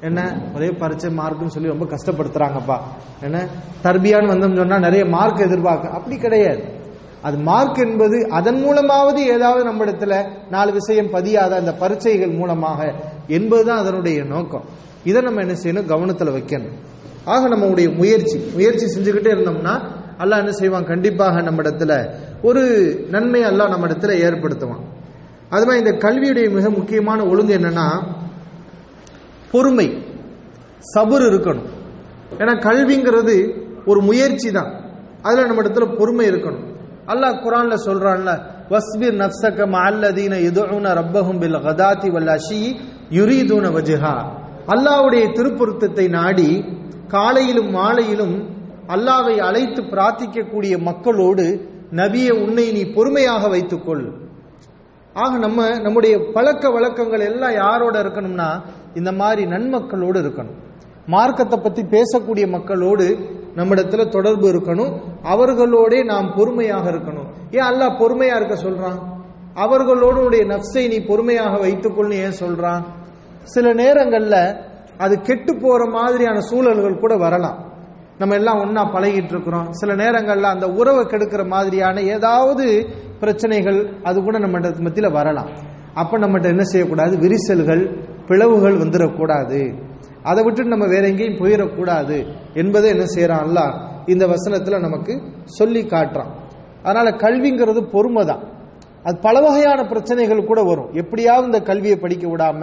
என்ன? 0.00 0.42
ஒரே 0.54 0.70
பரீட்சை 0.70 1.16
மார்க்னு 1.16 1.46
சொல்லி 1.46 1.68
ரொம்ப 1.68 1.84
கஷ்டப்படுத்துறாங்கப்பா. 1.84 2.78
என்ன? 3.20 3.48
தர்பியான்னு 3.82 4.32
வந்தோம்னு 4.32 4.56
சொன்னா 4.56 4.78
நிறைய 4.78 5.04
மார்க் 5.04 5.40
எதிர்பார்க்க. 5.40 5.88
அப்படி 5.88 6.16
கிடையாது. 6.16 6.82
அது 7.24 7.38
மார்க் 7.38 7.78
என்பது 7.78 8.28
அதன் 8.30 8.64
மூலமாவது 8.64 9.16
ஏதாவது 9.16 9.64
நம்ம 9.64 9.84
இடத்துல 9.84 10.24
நாலு 10.50 10.72
விஷயம் 10.72 11.12
பதியாத 11.12 11.50
அந்த 11.50 11.72
பரீட்சைகள் 11.74 12.30
மூலமாக 12.30 12.94
என்பதுதான் 13.26 13.78
அதனுடைய 13.78 14.24
நோக்கம். 14.24 14.64
இதை 15.04 15.22
நம்ம 15.22 15.40
என்ன 15.40 15.52
செய்யணும்? 15.52 15.84
கவனத்துல 15.84 16.32
வைக்கணும். 16.36 16.72
ஆக 17.24 17.48
நம்மளுடைய 17.48 17.96
முயற்சி. 17.96 18.38
முயற்சி 18.52 18.86
செஞ்சுக்கிட்டே 18.86 19.30
இருந்தோம்னா 19.32 19.90
அல்லாஹ் 20.18 20.38
என்ன 20.38 20.52
செய்வான்? 20.52 20.84
கண்டிப்பாக 20.84 21.42
நம்ம 21.42 21.62
இடத்துல 21.62 22.14
ஒரு 22.42 22.62
நன்மை 23.10 23.42
அல்லாஹ் 23.42 23.68
நம்ம 23.68 23.86
இடத்துல 23.86 24.16
ஏற்படுத்துவான். 24.26 24.84
அது 25.48 25.66
மாதிரி 25.66 25.76
இந்த 25.76 25.90
கல்வியுடைய 25.90 26.50
மிக 26.50 26.70
முக்கியமான 26.70 27.24
ஒழுங்கு 27.24 27.58
என்னன்னா 27.58 28.02
பொறுமை. 29.50 29.86
சபுர் 30.94 31.22
இருக்கணும். 31.22 31.66
ஏன்னா 32.38 32.60
கல்விங்கிறது 32.60 33.62
ஒரு 33.84 34.00
முயற்சி 34.00 34.50
தான். 34.50 34.84
அதில் 35.22 35.46
நம்ம 35.46 35.62
இடத்துல 35.62 35.98
பொறுமை 35.98 36.28
இருக்கணும். 36.28 36.72
அல்லாஹ் 37.12 37.40
குரான்ல 37.44 37.74
சொல்றான்ல 37.86 38.30
வஸ்பிர் 38.72 39.16
நப்சக 39.22 39.58
மல்லதீன 39.74 40.34
யதுஉன 40.46 40.86
ரப்பஹும் 41.00 41.40
பில் 41.42 41.58
கதாதி 41.66 42.08
வல் 42.14 42.30
அஷி 42.36 42.60
யுரீதுன 43.18 43.66
வஜ்ஹா. 43.76 44.14
அல்லாஹ்வுடைய 44.74 45.24
திருப்பொருத்தத்தை 45.36 46.06
நாடி 46.18 46.50
காலையிலும் 47.14 47.70
மாலையிலும் 47.78 48.34
அல்லாவை 48.94 49.36
அழைத்து 49.48 49.80
பிரார்த்திக்கக்கூடிய 49.92 50.74
மக்களோடு 50.88 51.46
நபியை 52.00 52.32
உன்னை 52.44 52.66
நீ 52.76 52.82
பொறுமையாக 52.96 53.42
வைத்துக்கொள். 53.54 54.04
ஆக 55.16 55.32
நம்ம 55.44 55.58
நம்முடைய 55.84 56.14
பழக்க 56.36 56.70
வழக்கங்கள் 56.76 57.24
எல்லாம் 57.30 57.54
யாரோட 57.62 57.94
இருக்கணும்னா 58.04 58.48
இந்த 58.98 59.10
மாதிரி 59.20 59.42
நன்மக்களோடு 59.54 60.18
இருக்கணும். 60.24 60.58
மார்க்கத்தை 61.14 61.56
பத்தி 61.66 61.82
பேசக்கூடிய 61.94 62.44
மக்களோடு 62.56 63.06
நம்மிடத்துல 63.56 64.08
தொடர்பு 64.08 64.52
இருக்கணும். 64.52 65.00
அவர்களோடே 65.22 66.04
நாம் 66.04 66.34
பொறுமையாக 66.36 66.90
இருக்கணும். 66.90 67.26
ஏன் 67.50 67.62
அல்லாஹ் 67.62 67.98
பொறுமையா 68.00 68.36
இருக்க 68.36 68.54
சொல்றான்? 68.54 68.98
அவர்களோடு 69.54 70.24
உடைய 70.24 70.44
நப்சை 70.44 70.88
நீ 70.88 71.04
பொறுமையாக 71.04 71.66
வைத்துக்கொள்னு 71.66 72.12
ஏன் 72.12 72.38
சொல்றான்? 72.40 72.82
சில 73.42 73.74
நேரங்கள்ல 73.74 74.56
அது 74.98 75.20
கெட்டு 75.20 75.56
போற 75.56 75.90
மாதிரியான 75.90 76.40
சூழல்கள் 76.40 76.98
கூட 76.98 77.16
வரலாம். 77.16 77.72
நம்ம 78.18 78.34
எல்லாம் 78.34 78.58
ஒன்னா 78.58 78.96
பழகிட்டு 78.96 79.30
இருக்கிறோம். 79.30 79.72
சில 79.72 79.94
நேரங்கள்ல 79.94 80.42
அந்த 80.42 80.66
உறவை 80.66 81.04
கெடுக்கிற 81.04 81.46
மாதிரியான 81.46 82.00
ஏதாவது 82.00 82.86
பிரச்சனைகள் 83.20 83.92
அது 84.02 84.22
கூட 84.22 84.38
நம்ம 84.38 84.58
மத்தியில 84.58 85.12
வரலாம். 85.12 85.48
அப்ப 85.94 86.18
நம்மகிட்ட 86.18 86.44
என்ன 86.44 86.62
செய்யக்கூடாது? 86.62 87.18
விரிசல்கள் 87.18 88.04
பிளவுகள் 88.26 88.78
வந்துடக்கூடாது 88.78 89.92
அதை 90.30 90.40
விட்டுட்டு 90.44 90.74
நம்ம 90.74 90.86
வேற 90.94 91.04
எங்கேயும் 91.12 91.40
போயிடக்கூடாது 91.42 92.16
என்பதை 92.62 92.88
என்ன 92.94 93.06
செய்யறான் 93.14 93.44
அல்ல 93.46 93.60
இந்த 94.12 94.24
வசனத்துல 94.32 94.80
நமக்கு 94.86 95.12
சொல்லி 95.58 95.82
காட்டுறான். 95.94 96.32
அதனால 96.82 97.10
கல்விங்கிறது 97.24 97.80
பொறுமை 97.94 98.24
தான் 98.30 98.42
அது 99.08 99.16
பல 99.24 99.36
வகையான 99.44 99.80
பிரச்சனைகள் 99.86 100.48
கூட 100.50 100.60
வரும். 100.62 100.90
எப்படியாவது 101.00 101.46
இந்த 101.46 101.60
கல்வியை 101.62 101.96
படிக்க 101.96 102.24
விடாம 102.28 102.60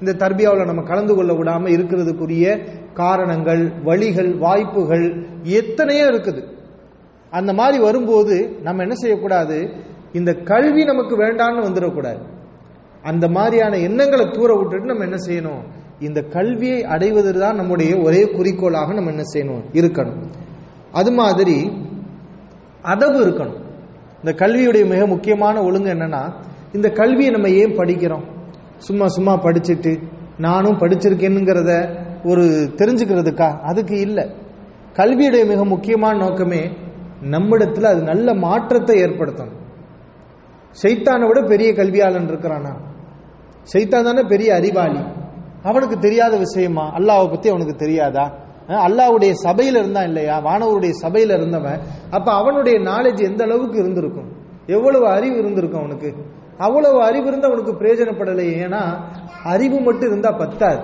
இந்த 0.00 0.12
தர்பியாவில் 0.22 0.70
நம்ம 0.70 0.82
கலந்து 0.82 1.14
கொள்ள 1.14 1.32
விடாம 1.32 1.68
இருக்கிறதுக்குரிய 1.74 2.46
காரணங்கள் 2.92 3.62
வழிகள் 3.88 4.30
வாய்ப்புகள் 4.44 5.06
எத்தனையோ 5.58 6.06
இருக்குது. 6.06 6.42
அந்த 7.32 7.52
மாதிரி 7.60 7.78
வரும்போது 7.84 8.36
நம்ம 8.62 8.82
என்ன 8.82 8.94
செய்யக்கூடாது? 8.94 9.58
இந்த 10.12 10.30
கல்வி 10.50 10.84
நமக்கு 10.84 11.14
வேண்டாம்னு 11.22 11.66
வந்துடக்கூடாது. 11.68 12.22
அந்த 13.02 13.24
மாதிரியான 13.28 13.78
எண்ணங்களை 13.86 14.26
தூர 14.30 14.50
விட்டுட்டு 14.56 14.92
நம்ம 14.92 15.06
என்ன 15.08 15.18
செய்யணும்? 15.28 15.62
இந்த 15.98 16.22
கல்வியை 16.22 16.84
அடைவது 16.84 17.38
தான் 17.38 17.56
நம்முடைய 17.56 17.96
ஒரே 17.96 18.30
குறிக்கோளாக 18.30 18.92
நம்ம 18.92 19.10
என்ன 19.10 19.22
செய்யணும்? 19.34 19.64
இருக்கணும். 19.72 20.24
அது 20.92 21.12
மாதிரி 21.12 21.72
அதவு 22.82 23.26
இருக்கணும். 23.26 23.62
இந்த 24.24 24.46
கல்வியுடைய 24.46 24.86
மிக 24.86 25.06
முக்கியமான 25.06 25.62
ஒழுங்கு 25.62 25.94
என்னன்னா 25.94 26.32
இந்த 26.72 26.90
கல்வியை 26.90 27.30
நம்ம 27.30 27.48
ஏன் 27.48 27.78
படிக்கிறோம்? 27.78 28.24
சும்மா 28.76 29.08
சும்மா 29.08 29.42
படிச்சுட்டு 29.42 30.02
நானும் 30.38 30.78
படிச்சிருக்கேனுங்கிறத 30.78 31.98
ஒரு 32.24 32.42
தெரிஞ்சுக்கிறதுக்கா? 32.76 33.60
அதுக்கு 33.60 34.00
இல்லை. 34.00 34.24
கல்வியுடைய 34.92 35.46
மிக 35.46 35.64
முக்கியமான 35.64 36.18
நோக்கமே 36.18 36.70
நம்மிடத்துல 37.22 37.82
அது 37.82 38.02
நல்ல 38.02 38.34
மாற்றத்தை 38.34 39.02
ஏற்படுத்தணும். 39.02 39.62
சைத்தானை 40.82 41.26
விட 41.26 41.40
பெரிய 41.40 41.72
கல்வியாளன் 41.72 42.26
இருக்கிறானா? 42.26 42.76
சைத்தான் 43.72 44.02
தானே 44.02 44.22
பெரிய 44.22 44.54
அறிவாளி. 44.54 45.00
அவனுக்கு 45.64 45.98
தெரியாத 45.98 46.36
விஷயமா? 46.36 46.92
அல்லாவை 46.96 47.30
பத்தி 47.30 47.48
அவனுக்கு 47.48 47.74
தெரியாதா? 47.74 48.32
அல்லாவுடைய 48.68 49.34
சபையில 49.44 49.76
இருந்தா 49.76 50.02
இல்லையா? 50.02 50.38
வானவருடைய 50.38 50.90
சபையில 51.02 51.34
இருந்தவன். 51.36 51.80
அப்ப 52.10 52.32
அவனுடைய 52.32 52.78
நாலேஜ் 52.78 53.22
எந்த 53.22 53.44
அளவுக்கு 53.44 53.78
இருந்திருக்கும்? 53.78 54.32
எவ்வளவு 54.66 55.08
அறிவு 55.08 55.38
இருந்திருக்கும் 55.38 55.80
அவனுக்கு? 55.80 56.14
அவ்வளவு 56.58 57.02
அறிவு 57.02 57.26
இருந்து 57.26 57.46
அவனுக்கு 57.46 57.72
பிரயோஜனப்படலை 57.72 58.46
ஏன்னா 58.64 59.00
அறிவு 59.44 59.80
மட்டும் 59.80 60.08
இருந்தா 60.08 60.30
பத்தாது. 60.30 60.80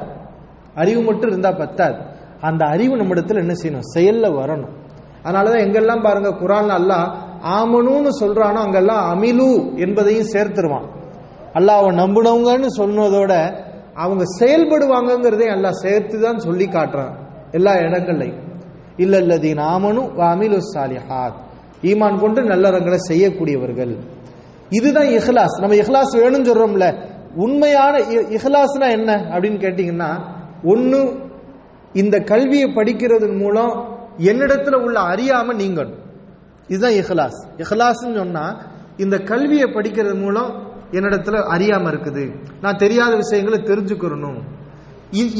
அறிவு 0.74 1.02
மட்டும் 1.02 1.28
இருந்தா 1.28 1.50
பத்தாது. 1.50 1.94
அந்த 2.40 2.66
அறிவு 2.66 2.96
நம்ம 2.96 3.14
இடத்துல 3.14 3.34
என்ன 3.34 3.52
செய்யணும்? 3.62 3.98
செயல்ல 3.98 4.32
வரணும். 4.34 4.78
அதனாலதான் 5.24 5.62
எங்கெல்லாம் 5.66 6.02
பாருங்க 6.02 6.28
குரான் 6.28 6.72
அல்லாஹ் 6.78 7.12
ஆமனுன்னு 7.42 8.08
சொல்றானோ 8.20 8.52
அங்கெல்லாம் 8.52 9.04
அமிலு 9.06 9.78
என்பதையும் 9.78 10.30
சேர்த்துருவான். 10.32 10.86
அல்லாவை 11.54 11.92
நம்பினவங்கன்னு 11.94 12.66
சொன்னதோட 12.76 13.52
அவங்க 14.00 14.24
செயல்படுவாங்கங்கிறதே 14.38 15.46
எல்லாம் 15.46 15.72
சேர்த்து 15.72 16.20
தான் 16.20 16.38
சொல்லி 16.38 16.66
காட்டுறான். 16.66 17.14
எல்லா 17.50 17.72
இடங்கள்லையும். 17.72 18.40
இல்ல 18.96 19.20
இல்லதீன் 19.20 19.62
ஆமனும் 19.74 20.10
அமிலு 20.16 20.58
சாலிஹாத் 20.74 21.38
ஈமான் 21.82 22.20
கொண்டு 22.20 22.42
நல்லறங்களை 22.42 22.96
செய்யக்கூடியவர்கள். 23.08 23.96
இதுதான் 24.70 25.06
இஹ்லாஸ். 25.06 25.56
நம்ம 25.60 25.76
இஹ்லாஸ் 25.76 26.16
வேணும்னு 26.16 26.50
சொல்றோம்ல. 26.50 27.08
உண்மையான 27.34 27.98
இஹ்லாஸ்னா 28.36 28.90
என்ன 28.90 29.14
அப்படின்னு 29.14 29.62
கேட்டீங்கன்னா 29.64 30.20
ஒன்று 30.64 31.00
இந்த 31.92 32.18
கல்வியை 32.18 32.72
படிக்கிறதன் 32.74 33.38
மூலம் 33.38 33.98
என்னிடத்துல 34.18 34.74
உள்ள 34.74 35.00
அறியாம 35.00 35.54
நீங்கணும். 35.62 35.98
இதுதான் 36.68 36.92
இஹ்லாஸ். 36.92 37.38
இஹ்லாஸ்ன்னு 37.56 38.16
சொன்னா 38.16 38.62
இந்த 38.96 39.18
கல்வியை 39.18 39.66
படிக்கிறது 39.66 40.20
மூலம் 40.20 40.69
என்னிடத்துல 40.92 41.36
அறியாம 41.56 41.90
இருக்குது. 41.92 42.24
நான் 42.60 42.76
தெரியாத 42.76 43.16
விஷயங்களை 43.16 43.58
தெரிஞ்சுக்கிறணும் 43.58 44.40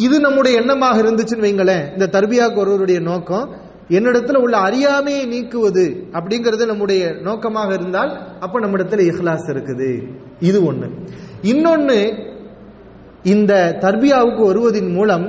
இது 0.04 0.21
நம்முடைய 0.21 0.61
எண்ணமாக 0.61 1.00
இருந்துச்சுன்னு 1.02 1.47
வைங்களேன். 1.47 1.85
இந்த 1.92 2.21
தர்பியாக்கு 2.21 2.57
ஒருவருடைய 2.57 3.00
நோக்கம் 3.00 3.50
என்னிடத்துல 3.88 4.37
உள்ள 4.37 4.57
அறியாமையை 4.57 5.25
நீக்குவது 5.26 5.85
அப்படிங்கிறது 6.12 6.66
நம்முடைய 6.66 7.12
நோக்கமாக 7.23 7.75
இருந்தால் 7.75 8.38
அப்ப 8.38 8.61
நம்மிடத்துல 8.61 9.04
இஹ்லாஸ் 9.11 9.49
இருக்குது. 9.52 9.90
இது 10.40 10.73
ஒண்ணு. 10.73 10.88
இன்னொன்னு 11.42 12.28
இந்த 13.23 13.76
தர்பியாவுக்கு 13.80 14.45
வருவதின் 14.47 14.92
மூலம் 14.92 15.26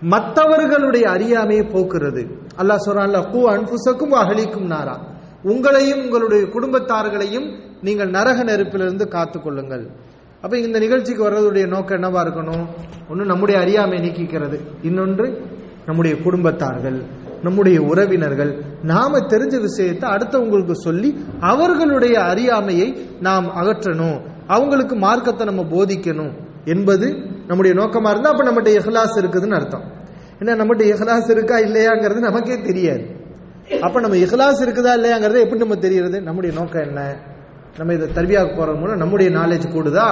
மற்றவர்களுடைய 0.00 1.10
அறியாமையை 1.10 1.64
போக்குறது. 1.66 2.22
அல்லாஹ் 2.58 2.84
சொல்றான்ல 2.86 3.30
கூ 3.30 3.50
அன்புசக்கும் 3.50 4.14
அகலிக்கும் 4.22 4.70
நாரா. 4.74 4.96
உங்களையும் 5.44 6.02
உங்களுடைய 6.04 6.44
குடும்பத்தார்களையும் 6.44 7.46
நீங்கள் 7.82 8.10
நரக 8.10 8.44
நெருப்பிலிருந்து 8.44 9.04
காத்துக்கொள்ளுங்கள். 9.16 9.86
அப்ப 10.42 10.58
இந்த 10.58 10.78
நிகழ்ச்சிக்கு 10.78 11.30
வர்றதுடைய 11.30 11.66
நோக்கம் 11.66 12.02
என்னவா 12.02 12.20
இருக்கணும்? 12.26 12.64
ஒன்று 13.08 13.24
நம்முடைய 13.24 13.60
அறியாமை 13.60 13.98
நீக்கிக்கிறது. 13.98 14.60
இன்னொன்று 14.82 15.26
நம்முடைய 15.86 16.16
குடும்பத்தார்கள் 16.16 16.98
நம்முடைய 17.42 17.82
உறவினர்கள். 17.82 18.62
நாம 18.82 19.18
தெரிஞ்ச 19.18 19.60
விஷயத்தை 19.60 20.10
அடுத்தவங்களுக்கு 20.10 20.72
சொல்லி 20.72 21.24
அவர்களுடைய 21.40 22.20
அறியாமையை 22.20 23.06
நாம் 23.20 23.46
அகற்றணும். 23.46 24.20
அவங்களுக்கு 24.46 24.96
மார்க்கத்தை 24.96 25.46
நம்ம 25.46 25.62
போதிக்கணும் 25.62 26.32
என்பது 26.64 27.06
நம்முடைய 27.46 27.80
நோக்கமா 27.80 28.10
இருந்தா 28.10 28.30
அப்ப 28.30 28.44
நம்மகிட்ட 28.44 28.72
இஹ்லாஸ் 28.78 29.18
இருக்குதுன்னு 29.22 29.54
அர்த்தம். 29.54 29.84
ஏன்னா 30.38 30.52
நம்மகிட்ட 30.60 30.84
இஹ்லாஸ் 30.92 31.30
இருக்கா 31.30 31.56
இல்லையாங்கிறது 31.56 32.18
நமக்கே 32.18 32.60
தெரியாது. 32.60 33.22
அப்ப 33.80 34.00
நம்ம 34.00 34.16
இஹ்லாஸ் 34.16 34.62
இருக்குதா 34.62 34.92
இல்லையாங்கிறது 34.98 35.38
எப்படி 35.38 35.56
நம்ம 35.56 35.76
தெரியறது? 35.76 36.20
நம்முடைய 36.20 36.58
நோக்கம் 36.58 36.82
என்ன? 36.82 37.16
நம்ம 37.78 37.92
இதை 37.92 38.08
தர்பியாக 38.08 38.46
போறது 38.46 38.78
மூலம் 38.78 38.96
நம்முடைய 38.96 39.38
நாலேஜ் 39.38 39.72
கூடுதா? 39.72 40.08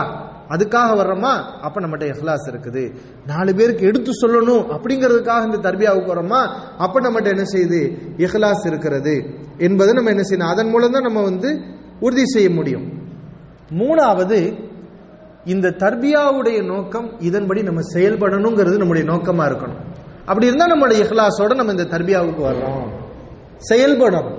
அதுக்காக 0.48 0.94
வர்றோமா? 1.00 1.32
அப்ப 1.60 1.80
நம்மகிட்ட 1.80 2.14
இஹ்லாஸ் 2.14 2.50
இருக்குது. 2.50 2.94
நாலு 3.26 3.54
பேருக்கு 3.54 3.86
எடுத்து 3.86 4.10
சொல்லணும் 4.22 4.60
அப்படிங்கிறதுக்காக 4.60 5.54
இந்த 5.54 5.70
தர்பியாவுக்கு 5.70 6.12
வரோமா 6.14 6.40
அப்ப 6.78 7.00
நம்மகிட்ட 7.00 7.28
என்ன 7.28 7.42
செய்யுது? 7.52 7.98
இஹ்லாஸ் 8.16 8.66
இருக்கிறது. 8.66 9.24
என்பதை 9.58 9.94
நம்ம 9.94 10.10
என்ன 10.10 10.22
செய்யணும்? 10.28 10.48
அதன் 10.48 10.68
மூலம் 10.68 10.92
தான் 10.92 11.02
நம்ம 11.02 11.22
வந்து 11.22 11.60
உறுதி 12.00 12.26
செய்ய 12.26 12.50
முடியும். 12.50 12.92
மூணாவது 13.70 14.70
இந்த 15.44 15.68
தர்பியாவுடைய 15.68 16.64
நோக்கம் 16.64 17.20
இதன்படி 17.20 17.62
நம்ம 17.62 17.80
செயல்படணுங்கிறது 17.94 18.76
நம்முடைய 18.76 19.10
நோக்கமா 19.12 19.44
இருக்கணும். 19.50 19.80
அப்படி 20.20 20.46
இருந்தா 20.46 20.66
நம்மளுடைய 20.66 21.02
இஹ்லாஸோட 21.04 21.54
நம்ம 21.54 21.72
இந்த 21.72 21.98
தர்பியாவுக்கு 21.98 22.52
வர்றோம். 22.52 23.01
செயல்படணும் 23.70 24.38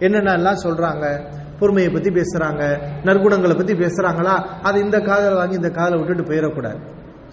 என்னென்னலாம் 0.00 0.56
சொல்றாங்க? 0.64 1.24
பொறுமையை 1.58 1.92
பத்தி 1.92 2.10
பேசுறாங்க. 2.10 2.78
நற்குணங்களை 3.04 3.56
பத்தி 3.56 3.74
பேசுறாங்களா? 3.74 4.44
அது 4.62 4.80
இந்த 4.80 5.00
காதலை 5.00 5.34
வாங்கி 5.34 5.54
இந்த 5.54 5.70
காதலை 5.70 6.02
விட்டுட்டு 6.02 6.32
போயிடக்கூடாது. 6.32 6.78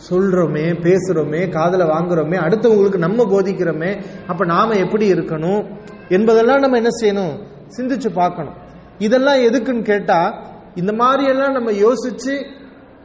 சொல்றோமே 0.10 0.74
பேசுறோமே 0.82 1.50
காதலை 1.50 1.88
வாங்குறோமே 1.88 2.38
அடுத்தவங்களுக்கு 2.38 2.98
நம்ம 2.98 3.24
போதிக்கிறோமே 3.24 4.04
அப்ப 4.28 4.46
நாம 4.46 4.74
எப்படி 4.74 5.14
இருக்கணும்? 5.14 5.66
என்பதெல்லாம் 6.10 6.60
நம்ம 6.60 6.76
என்ன 6.76 6.90
செய்யணும்? 7.02 7.44
சிந்திச்சு 7.78 8.14
பார்க்கணும். 8.14 8.54
இதெல்லாம் 8.98 9.36
எதுக்குன்னு 9.36 9.82
கேட்டா 9.82 10.46
இந்த 10.76 10.94
மாதிரி 10.94 11.26
எல்லாம் 11.26 11.52
நம்ம 11.52 11.72
யோசிச்சு 11.72 12.46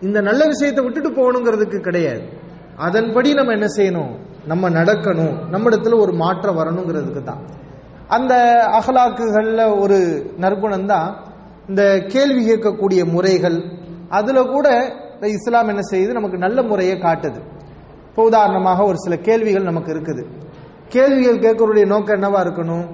இந்த 0.01 0.21
நல்ல 0.21 0.47
விஷயத்தை 0.47 0.85
விட்டுட்டு 0.85 1.11
போகணுங்கிறதுக்கு 1.11 1.81
கிடையாது. 1.81 2.23
அதன்படி 2.77 3.35
நம்ம 3.35 3.53
என்ன 3.53 3.67
செய்யணும்? 3.77 4.17
நம்ம 4.47 4.71
நடக்கணும். 4.71 5.37
நம்மிடத்துல 5.53 5.99
ஒரு 5.99 6.13
மாற்றம் 6.13 6.59
வரணுங்கிறதுக்கு 6.59 7.23
தான். 7.23 7.41
அந்த 8.09 8.35
அகலாக்குகளில் 8.73 9.79
ஒரு 9.79 10.31
நற்குணம் 10.37 10.87
தான் 10.87 11.17
இந்த 11.69 11.99
கேள்வி 12.09 12.53
கேட்கக்கூடிய 12.53 13.05
முறைகள் 13.05 13.63
அதில் 14.09 14.47
கூட 14.47 14.95
இந்த 15.15 15.29
இஸ்லாம் 15.29 15.69
என்ன 15.69 15.81
செய்யுது? 15.91 16.13
நமக்கு 16.13 16.39
நல்ல 16.39 16.63
முறையை 16.63 16.99
காட்டுது. 16.99 17.41
இப்போ 18.09 18.25
உதாரணமாக 18.25 18.85
ஒரு 18.85 18.97
சில 18.97 19.17
கேள்விகள் 19.17 19.63
நமக்கு 19.63 19.93
இருக்குது. 19.93 20.27
கேள்விகள் 20.89 21.39
கேட்கறதுடைய 21.39 21.87
நோக்கம் 21.87 22.23
என்னவா 22.23 22.41
இருக்கணும்? 22.41 22.87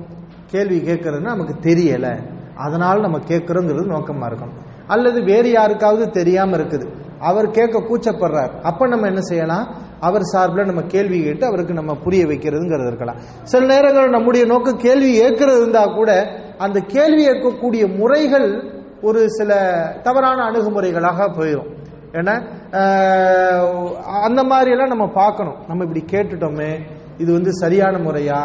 கேள்வி 0.47 0.79
கேட்கறதுன்னா 0.79 1.35
நமக்கு 1.37 1.55
தெரியலை. 1.63 2.19
அதனால் 2.55 3.01
நம்ம 3.01 3.19
கேட்குறோங்கிறது 3.19 3.87
நோக்கமாக 3.87 4.35
இருக்கணும். 4.35 4.57
அல்லது 4.87 5.23
வேறு 5.23 5.51
யாருக்காவது 5.51 6.11
தெரியாமல் 6.11 6.61
இருக்குது. 6.61 6.87
அவர் 7.19 7.51
கேட்க 7.51 7.79
கூச்சப்படுறார். 7.79 8.61
அப்போ 8.63 8.87
நம்ம 8.87 9.07
என்ன 9.07 9.21
செய்யலாம்? 9.21 9.75
அவர் 10.07 10.25
சார்பில் 10.33 10.69
நம்ம 10.71 10.83
கேள்வி 10.95 11.19
கேட்டு 11.23 11.45
அவருக்கு 11.47 11.79
நம்ம 11.79 11.93
புரிய 12.05 12.23
வைக்கிறதுங்கிறது 12.31 12.91
இருக்கலாம். 12.91 13.21
சில 13.53 13.63
நேரங்கள் 13.73 14.15
நம்முடைய 14.17 14.45
நோக்கம் 14.53 14.83
கேள்வி 14.87 15.11
ஏற்கிறது 15.25 15.61
இருந்தா 15.63 15.83
கூட 15.99 16.11
அந்த 16.67 16.79
கேள்வி 16.95 17.23
ஏற்கக்கூடிய 17.31 17.85
முறைகள் 18.01 18.49
ஒரு 19.09 19.21
சில 19.39 19.51
தவறான 20.07 20.39
அணுகுமுறைகளாக 20.49 21.29
போயிடும் 21.39 21.69
ஏன்னா 22.19 22.35
அந்த 24.27 24.41
மாதிரியெல்லாம் 24.51 24.93
நம்ம 24.95 25.07
பார்க்கணும். 25.21 25.59
நம்ம 25.69 25.85
இப்படி 25.87 26.03
கேட்டுட்டோமே 26.15 26.71
இது 27.23 27.31
வந்து 27.37 27.53
சரியான 27.63 27.95
முறையா 28.07 28.41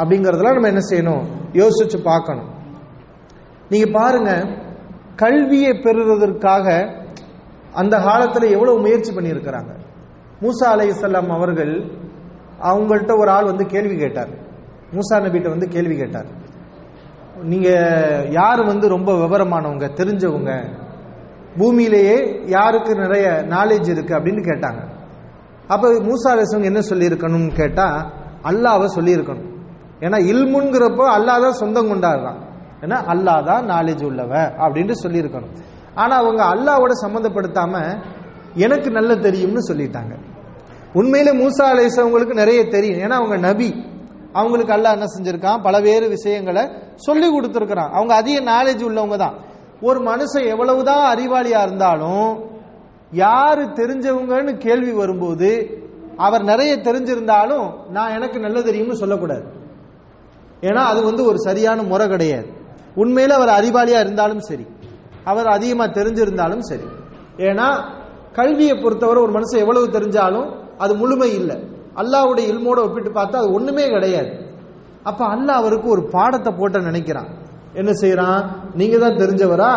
அப்படிங்கறதெல்லாம் 0.00 0.56
நம்ம 0.58 0.70
என்ன 0.72 0.82
செய்யணும்? 0.90 1.24
யோசிச்சு 1.60 1.98
பார்க்கணும். 2.10 2.48
நீங்க 3.70 3.86
பாருங்க 3.98 4.32
கல்வியை 5.22 5.72
பெறுவதற்காக 5.84 6.66
அந்த 7.80 7.94
காலத்தில் 8.08 8.52
எவ்வளவு 8.56 8.82
முயற்சி 8.84 9.10
பண்ணியிருக்கிறாங்க? 9.14 9.72
மூசா 10.42 10.66
அலைஹிஸ்ஸலாம் 10.74 11.30
அவர்கள் 11.36 11.74
அவங்கள்ட்ட 12.70 13.12
ஒரு 13.22 13.30
ஆள் 13.36 13.50
வந்து 13.50 13.64
கேள்வி 13.74 13.96
கேட்டார். 13.96 14.32
மூசா 14.96 15.16
நபிகிட்ட 15.24 15.48
வந்து 15.54 15.68
கேள்வி 15.74 15.96
கேட்டார். 15.96 16.28
நீங்க 17.52 17.68
யார் 18.38 18.60
வந்து 18.64 18.86
ரொம்ப 18.96 19.10
விவரமானவங்க 19.22 19.86
தெரிஞ்சவங்க? 20.00 20.52
பூமியிலேயே 21.58 22.16
யாருக்கு 22.56 22.92
நிறைய 23.02 23.26
நாலேஜ் 23.54 23.88
இருக்கு 23.94 24.12
அப்படின்னு 24.18 24.42
கேட்டாங்க. 24.50 24.80
அப்ப 25.74 25.90
மூசா 26.08 26.30
அலிஸ்வங்க 26.34 26.70
என்ன 26.72 26.82
சொல்லியிருக்கணும்னு 26.90 27.52
கேட்டா 27.60 27.86
அல்லாவை 28.50 28.88
சொல்லியிருக்கணும். 28.96 29.48
ஏன்னா 30.06 30.18
இல்முன்கிறப்போ 30.32 31.04
அல்லாஹ் 31.16 31.44
தான் 31.46 31.60
சொந்தம் 31.62 31.90
கொண்டாடுறான் 31.92 32.40
ஏன்னா 32.84 32.98
அல்லாஹ் 33.12 33.46
தான் 33.50 33.64
நாலேஜ் 33.74 34.04
உள்ளவ 34.10 34.32
அப்படின்ட்டு 34.64 34.96
சொல்லியிருக்கணும். 35.04 35.54
ஆனா 36.02 36.14
அவங்க 36.22 36.42
அல்லாவோட 36.54 36.94
சம்மந்தப்படுத்தாம 37.04 37.74
எனக்கு 38.56 38.90
நல்ல 38.90 39.16
தெரியும்னு 39.16 39.72
சொல்லிட்டாங்க. 39.72 40.16
உண்மையில 40.94 41.30
மூசா 41.40 41.64
அலிஸ்வங்களுக்கு 41.64 42.34
நிறைய 42.34 42.64
தெரியும். 42.64 42.98
ஏன்னா 42.98 43.12
அவங்க 43.12 43.36
நபி. 43.36 43.84
அவங்களுக்கு 44.32 44.74
அல்லாஹ் 44.74 44.92
என்ன 44.92 45.04
செஞ்சிருக்கான்? 45.18 45.62
பலவேறு 45.62 46.08
விஷயங்களை 46.08 46.68
சொல்லி 46.94 47.40
கொடுத்துருக்கிறான். 47.40 47.90
அவங்க 47.90 48.14
அதிக 48.14 48.40
நாலேஜ் 48.40 48.82
உள்ளவங்க 48.82 49.16
தான். 49.16 49.44
ஒரு 49.82 50.00
மனுஷன் 50.00 50.46
எவ்வளவுதான் 50.46 51.16
அறிவாளியா 51.16 51.62
இருந்தாலும் 51.62 52.50
யாரு 53.10 53.64
தெரிஞ்சவங்கன்னு 53.64 54.56
கேள்வி 54.56 54.92
வரும்போது 54.92 55.80
அவர் 56.16 56.42
நிறைய 56.42 56.76
தெரிஞ்சிருந்தாலும் 56.76 57.88
நான் 57.88 58.10
எனக்கு 58.10 58.40
நல்ல 58.40 58.62
தெரியும்னு 58.62 58.96
சொல்லக்கூடாது. 58.96 59.44
ஏன்னா 60.60 60.84
அது 60.84 61.04
வந்து 61.04 61.24
ஒரு 61.24 61.38
சரியான 61.38 61.82
முறை 61.82 62.08
கிடையாது. 62.08 62.46
உண்மையில 62.96 63.28
அவர் 63.28 63.48
அறிவாளியா 63.48 64.00
இருந்தாலும் 64.00 64.40
சரி. 64.40 64.66
அவர் 65.24 65.46
அதிகமா 65.46 65.84
தெரிஞ்சிருந்தாலும் 65.84 66.58
சரி. 66.58 66.84
ஏன்னா 67.36 67.94
கல்வியை 68.38 68.74
பொறுத்தவரை 68.82 69.20
ஒரு 69.26 69.32
மனுஷன் 69.36 69.62
எவ்வளவு 69.64 69.86
தெரிஞ்சாலும் 69.96 70.48
அது 70.84 70.92
முழுமை 71.02 71.30
இல்லை. 71.40 71.56
அல்லாவுடைய 72.00 72.44
இல்மோட 72.52 72.78
ஒப்பிட்டு 72.86 73.10
பார்த்தா 73.18 73.36
அது 73.42 73.50
ஒண்ணுமே 73.58 73.84
கிடையாது. 73.94 74.30
அப்ப 75.10 75.20
அல்லாஹ் 75.34 75.60
அவருக்கு 75.60 75.88
ஒரு 75.94 76.02
பாடத்தை 76.16 76.50
போட்ட 76.58 76.78
நினைக்கிறான். 76.88 77.30
என்ன 77.80 77.90
செய்யறான் 78.02 78.40
நீங்க 78.80 78.96
தான் 78.98 79.20
தெரிஞ்சவரா? 79.22 79.70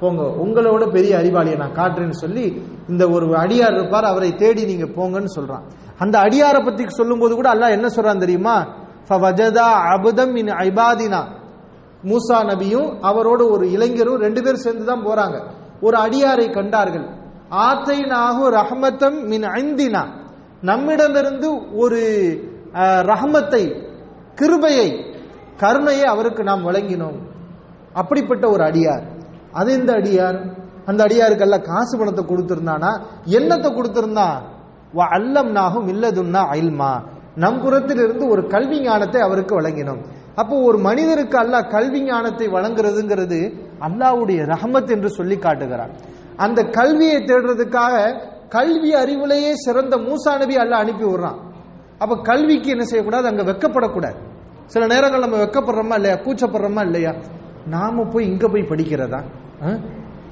போங்க 0.00 0.22
உங்களோட 0.44 0.84
பெரிய 0.94 1.12
அறிவாளியை 1.18 1.56
நான் 1.62 1.76
காட்டுறேன்னு 1.80 2.16
சொல்லி 2.22 2.44
இந்த 2.92 3.04
ஒரு 3.14 3.26
அடியார் 3.42 3.76
இருப்பார் 3.78 4.06
அவரை 4.12 4.30
தேடி 4.42 4.62
நீங்க 4.70 4.86
போங்கன்னு 4.96 5.30
சொல்றான். 5.36 5.64
அந்த 6.02 6.16
அடியாரை 6.26 6.60
பத்தி 6.64 6.88
சொல்லும்போது 7.00 7.32
கூட 7.40 7.48
அல்லாஹ் 7.54 7.76
என்ன 7.76 7.88
சொல்றான் 7.96 8.24
தெரியுமா? 8.24 8.56
ஃபவஜதா 9.08 9.68
அபுதம் 9.94 10.34
இன் 10.42 10.52
ஐபாதினா. 10.66 11.20
மூசா 12.10 12.38
நபியும் 12.50 12.88
அவரோட 13.08 13.42
ஒரு 13.54 13.64
இளைஞரும் 13.74 14.22
ரெண்டு 14.26 14.40
பேரும் 14.42 14.64
சேர்ந்து 14.66 14.84
தான் 14.84 15.04
போறாங்க. 15.08 15.36
ஒரு 15.86 15.96
அடியாரை 16.04 16.46
கண்டார்கள். 16.58 17.06
ஆத்தை 17.60 17.98
நாகு 18.00 18.44
ரஹமத்தம் 18.58 19.24
மின் 19.24 19.42
ஐந்தினா. 19.42 20.02
நம்மிடமிருந்து 20.60 21.48
ஒரு 21.76 22.00
ரஹமத்தை 23.10 23.62
கிருபையை 24.34 24.88
கருணையை 25.56 26.04
அவருக்கு 26.04 26.42
நாம் 26.44 26.66
வழங்கினோம். 26.68 27.18
அப்படிப்பட்ட 27.92 28.50
ஒரு 28.50 28.62
அடியார். 28.64 29.04
அது 29.52 29.72
இந்த 29.72 29.92
அடியார்? 29.92 30.38
அந்த 30.86 31.04
அடியாருக்கெல்லாம் 31.04 31.62
காசு 31.62 31.98
பணத்தை 31.98 32.24
கொடுத்திருந்தானா? 32.24 32.90
என்னத்தை 33.38 33.70
கொடுத்திருந்தா? 33.74 34.28
வ 34.94 35.00
அல்லம் 35.16 35.50
நாகும் 35.50 35.88
இல்லதுன்னா 35.88 36.40
அயல்மா 36.54 36.92
நம் 37.36 37.60
புறத்திலிருந்து 37.60 38.28
ஒரு 38.28 38.46
கல்வி 38.46 38.80
ஞானத்தை 38.80 39.20
அவருக்கு 39.20 39.60
வழங்கினோம். 39.60 40.00
அப்போ 40.34 40.56
ஒரு 40.56 40.78
மனிதருக்கு 40.78 41.36
அல்லாஹ் 41.38 41.70
கல்வி 41.70 42.00
ஞானத்தை 42.02 42.48
வழங்குறதுங்கிறது 42.48 43.38
அல்லாவுடைய 43.80 44.40
ரஹமத் 44.52 44.90
என்று 44.90 45.10
சொல்லி 45.10 45.38
காட்டுகிறார். 45.38 45.92
அந்த 46.36 46.64
கல்வியை 46.64 47.16
தேடுறதுக்காக 47.16 48.20
கல்வி 48.48 48.94
அறிவுலேயே 48.94 49.52
சிறந்த 49.52 49.96
மூசா 49.96 50.38
நபி 50.38 50.56
அல்ல 50.56 50.76
அனுப்பி 50.76 51.04
விடுறான். 51.04 51.36
அப்ப 51.98 52.18
கல்விக்கு 52.22 52.70
என்ன 52.70 52.84
செய்யக்கூடாது? 52.84 53.28
அங்க 53.28 53.52
வெக்கப்படக்கூடாது. 53.52 54.14
சில 54.66 54.86
நேரங்கள் 54.86 55.20
நம்ம 55.20 55.36
வெக்கப்படுறோமா 55.36 55.94
இல்லையா? 55.94 56.16
கூச்சப்படுறோமா 56.16 56.80
இல்லையா? 56.80 57.14
நாம 57.66 58.04
போய் 58.04 58.26
இங்க 58.26 58.48
போய் 58.48 58.62
படிக்கிறதா? 58.62 59.22
ஆ? 59.66 59.76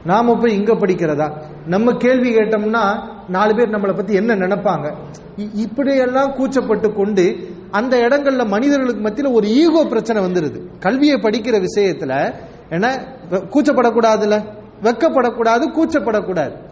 நாம 0.04 0.36
போய் 0.36 0.54
இங்க 0.54 0.72
படிக்கிறதா? 0.72 1.32
நம்ம 1.66 1.92
கேள்வி 1.92 2.36
கேட்டோம்னா 2.36 3.08
நாலு 3.28 3.54
பேர் 3.54 3.68
நம்மளை 3.68 3.96
பத்தி 3.96 4.14
என்ன 4.14 4.34
நினைப்பாங்க? 4.34 4.94
இ- 5.36 5.50
இப்படியெல்லாம் 5.54 6.30
கூச்சப்பட்டு 6.30 6.92
கொண்டு 6.92 7.48
அந்த 7.70 7.96
இடங்கள்ல 7.96 8.46
மனிதர்களுக்கு 8.46 9.00
மத்தியில் 9.00 9.32
ஒரு 9.32 9.48
ஈகோ 9.48 9.84
பிரச்சனை 9.84 10.24
வந்துருது. 10.24 10.60
கல்வியை 10.78 11.16
படிக்கிற 11.16 11.64
விஷயத்துல 11.64 12.34
என்ன 12.70 12.98
கூச்சப்படக்கூடாதுல்ல? 13.30 13.48
கூச்சப்படக்கூடாதுல 13.50 14.42
வெக்கப்படக்கூடாது 14.82 15.64
கூச்சப்படக்கூடாது. 15.76 16.68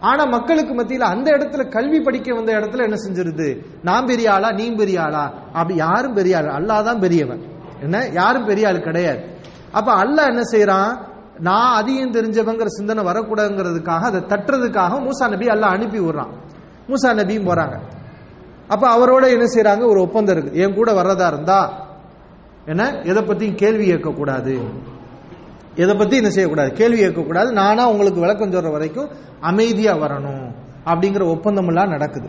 ஆனா 0.00 0.24
மக்களுக்கு 0.24 0.74
மத்தியில் 0.74 1.04
அந்த 1.04 1.30
இடத்துல 1.30 1.68
கல்வி 1.68 2.00
படிக்க 2.00 2.34
வந்த 2.34 2.52
இடத்துல 2.52 2.82
என்ன 2.82 2.96
செஞ்சிருது? 3.08 3.66
நான் 3.82 4.06
பெரிய 4.06 4.32
ஆளா 4.32 4.50
நீ 4.50 4.70
பெரிய 4.70 5.02
ஆளா 5.02 5.32
அப்படி 5.52 5.74
யாரும் 5.74 6.14
பெரிய 6.14 6.36
ஆள் 6.36 6.44
அல்லாதான் 6.44 7.00
பெரியவன். 7.00 7.42
என்ன? 7.80 8.08
யாரும் 8.12 8.44
பெரிய 8.44 8.68
ஆள் 8.68 8.82
கிடையாது. 8.82 9.20
அப்ப 9.72 9.94
அல்லாஹ் 10.04 10.26
என்ன 10.26 10.42
செய்யறான் 10.52 10.98
நான் 11.38 11.74
அதிகம் 11.74 12.12
தெரிஞ்சவங்கிற 12.12 12.66
சிந்தனை 12.66 13.04
வரக்கூடாதுங்கிறதுக்காக 13.04 14.00
அதை 14.00 14.20
தட்டுறதுக்காக 14.20 15.08
மூசா 15.08 15.28
நபி 15.28 15.46
அல்லாஹ் 15.46 15.74
அனுப்பி 15.76 15.98
விடுறான். 15.98 16.32
மூசா 16.88 17.08
நபியும் 17.08 17.48
போறாங்க. 17.48 17.78
அப்ப 18.68 18.96
அவரோட 18.96 19.28
என்ன 19.28 19.44
செய்யறாங்க 19.44 19.86
ஒரு 19.86 20.00
ஒப்பந்தம் 20.00 20.36
இருக்கு. 20.36 20.60
என் 20.60 20.74
கூட 20.74 20.92
வர்றதா 20.92 21.26
இருந்தா 21.26 21.86
என்ன? 22.66 23.00
எதை 23.02 23.22
பத்தியும் 23.22 23.54
கேள்வி 23.54 23.92
கேட்கக்கூடாது. 23.92 24.62
எதை 25.74 25.94
பத்தி 25.94 26.16
என்ன 26.16 26.30
செய்யக்கூடாது. 26.30 26.72
கேள்வி 26.72 27.06
கேட்கக்கூடாது. 27.06 27.52
நானா 27.52 27.88
உங்களுக்கு 27.88 28.20
விளக்கம் 28.20 28.50
சொல்ற 28.50 28.70
வரைக்கும் 28.70 29.10
அமைதியா 29.40 29.94
வரணும் 29.94 30.52
அப்படிங்கிற 30.84 31.26
ஒப்பந்தம் 31.26 31.66
எல்லாம் 31.66 31.88
நடக்குது. 31.88 32.28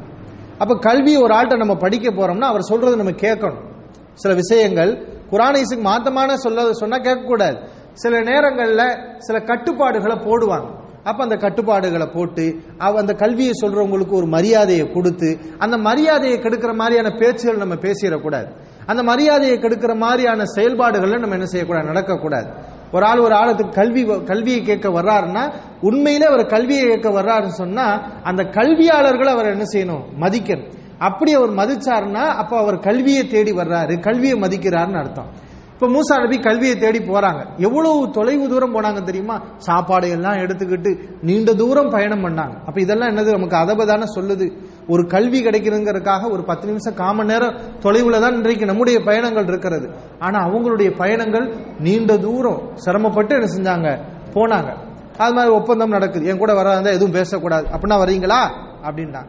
அப்ப 0.58 0.78
கல்வி 0.80 1.18
ஒரு 1.18 1.36
ஆள்கிட்ட 1.36 1.58
நம்ம 1.58 1.76
படிக்க 1.76 2.12
போறோம்னா 2.12 2.40
அவர் 2.40 2.62
சொல்றதை 2.70 2.96
நம்ம 2.96 3.12
கேட்கணும். 3.12 3.72
சில 4.14 4.34
விஷயங்கள் 4.34 5.08
குரானைசுக்கு 5.32 5.84
மாத்தமான 5.84 6.34
சொல்ல 6.34 6.74
சொன்னா 6.74 6.98
கேட்கக்கூடாது. 6.98 7.68
சில 7.94 8.22
நேரங்களில் 8.22 8.98
சில 9.18 9.40
கட்டுப்பாடுகளை 9.40 10.16
போடுவாங்க. 10.16 10.82
அப்ப 11.04 11.24
அந்த 11.24 11.36
கட்டுப்பாடுகளை 11.36 12.08
போட்டு 12.08 12.56
அவ 12.78 13.00
அந்த 13.00 13.14
கல்வியை 13.14 13.52
சொல்றவங்களுக்கு 13.62 14.12
ஒரு 14.12 14.26
மரியாதையை 14.26 14.92
கொடுத்து 14.92 15.38
அந்த 15.58 15.78
மரியாதையை 15.78 16.40
கெடுக்கிற 16.40 16.74
மாதிரியான 16.74 17.10
பேச்சுகள் 17.10 17.58
நம்ம 17.58 17.76
பேசிடக்கூடாது. 17.76 18.48
அந்த 18.86 19.04
மரியாதையை 19.04 19.58
கெடுக்கிற 19.58 19.96
மாதிரியான 19.96 20.44
செயல்பாடுகள்ல 20.56 21.20
நம்ம 21.20 21.34
என்ன 21.34 21.46
செய்யக்கூடாது? 21.46 21.88
நடக்கக்கூடாது. 21.88 22.48
ஒரு 22.94 23.06
ஆள் 23.06 23.20
ஒரு 23.20 23.36
ஆளுக்கு 23.36 23.70
கல்வி 23.70 24.24
கல்வியை 24.24 24.62
கேட்க 24.62 24.90
வர்றாருன்னா 24.90 25.54
உண்மையிலே 25.82 26.26
அவர் 26.26 26.46
கல்வியை 26.46 26.84
கேட்க 26.84 27.10
வர்றாருன்னு 27.10 27.58
சொன்னா 27.62 27.86
அந்த 28.24 28.44
கல்வியாளர்களை 28.44 29.28
அவர் 29.28 29.46
என்ன 29.46 29.64
செய்யணும்? 29.74 30.04
மதிக்கணும். 30.20 30.72
அப்படி 30.98 31.34
அவர் 31.34 31.52
மதிச்சாருன்னா 31.52 32.26
அப்போ 32.42 32.58
அவர் 32.58 32.80
கல்வியை 32.80 33.28
தேடி 33.28 33.52
வர்றாரு. 33.52 34.00
கல்வியை 34.00 34.40
மதிக்கிறாருன்னு 34.40 34.98
அர்த்தம். 34.98 35.52
இப்ப 35.74 35.88
மூசா 35.88 36.22
நபி 36.22 36.40
கல்வியை 36.40 36.76
தேடி 36.76 37.00
போறாங்க. 37.00 37.46
எவ்வளவு 37.58 38.10
தொலைவு 38.10 38.50
தூரம் 38.50 38.76
போனாங்க 38.76 39.04
தெரியுமா? 39.04 39.42
சாப்பாடு 39.58 40.10
எல்லாம் 40.10 40.34
எடுத்துக்கிட்டு 40.34 41.00
நீண்ட 41.22 41.54
தூரம் 41.54 41.90
பயணம் 41.90 42.26
பண்ணாங்க. 42.26 42.64
அப்ப 42.66 42.82
இதெல்லாம் 42.82 43.10
என்னது? 43.10 43.38
நமக்கு 43.38 43.58
அதபதான 43.58 44.04
சொல்லுது. 44.16 44.52
ஒரு 44.88 45.08
கல்வி 45.08 45.46
கிடைக்கிறதுங்கிறதுக்காக 45.46 46.32
ஒரு 46.32 46.44
பத்து 46.44 46.68
நிமிஷம் 46.68 46.94
காம 46.94 47.24
நேரம் 47.24 47.54
தொலைவுல 47.80 48.20
தான் 48.20 48.34
இன்றைக்கு 48.34 48.66
நம்முடைய 48.66 49.00
பயணங்கள் 49.00 49.48
இருக்கிறது. 49.48 49.90
ஆனா 50.20 50.48
அவங்களுடைய 50.48 50.96
பயணங்கள் 50.98 51.56
நீண்ட 51.80 52.18
தூரம் 52.18 52.76
சிரமப்பட்டு 52.76 53.36
என்ன 53.36 53.48
செஞ்சாங்க? 53.56 54.00
போனாங்க. 54.34 54.76
அது 55.18 55.34
மாதிரி 55.34 55.54
ஒப்பந்தம் 55.54 55.90
நடக்குது. 55.90 56.26
என் 56.26 56.38
கூட 56.38 56.54
வராத 56.54 56.90
எதுவும் 56.90 57.12
பேசக்கூடாது. 57.12 57.68
அப்படின்னா 57.72 57.96
வரீங்களா? 58.04 58.42
அப்படின்னா 58.84 59.26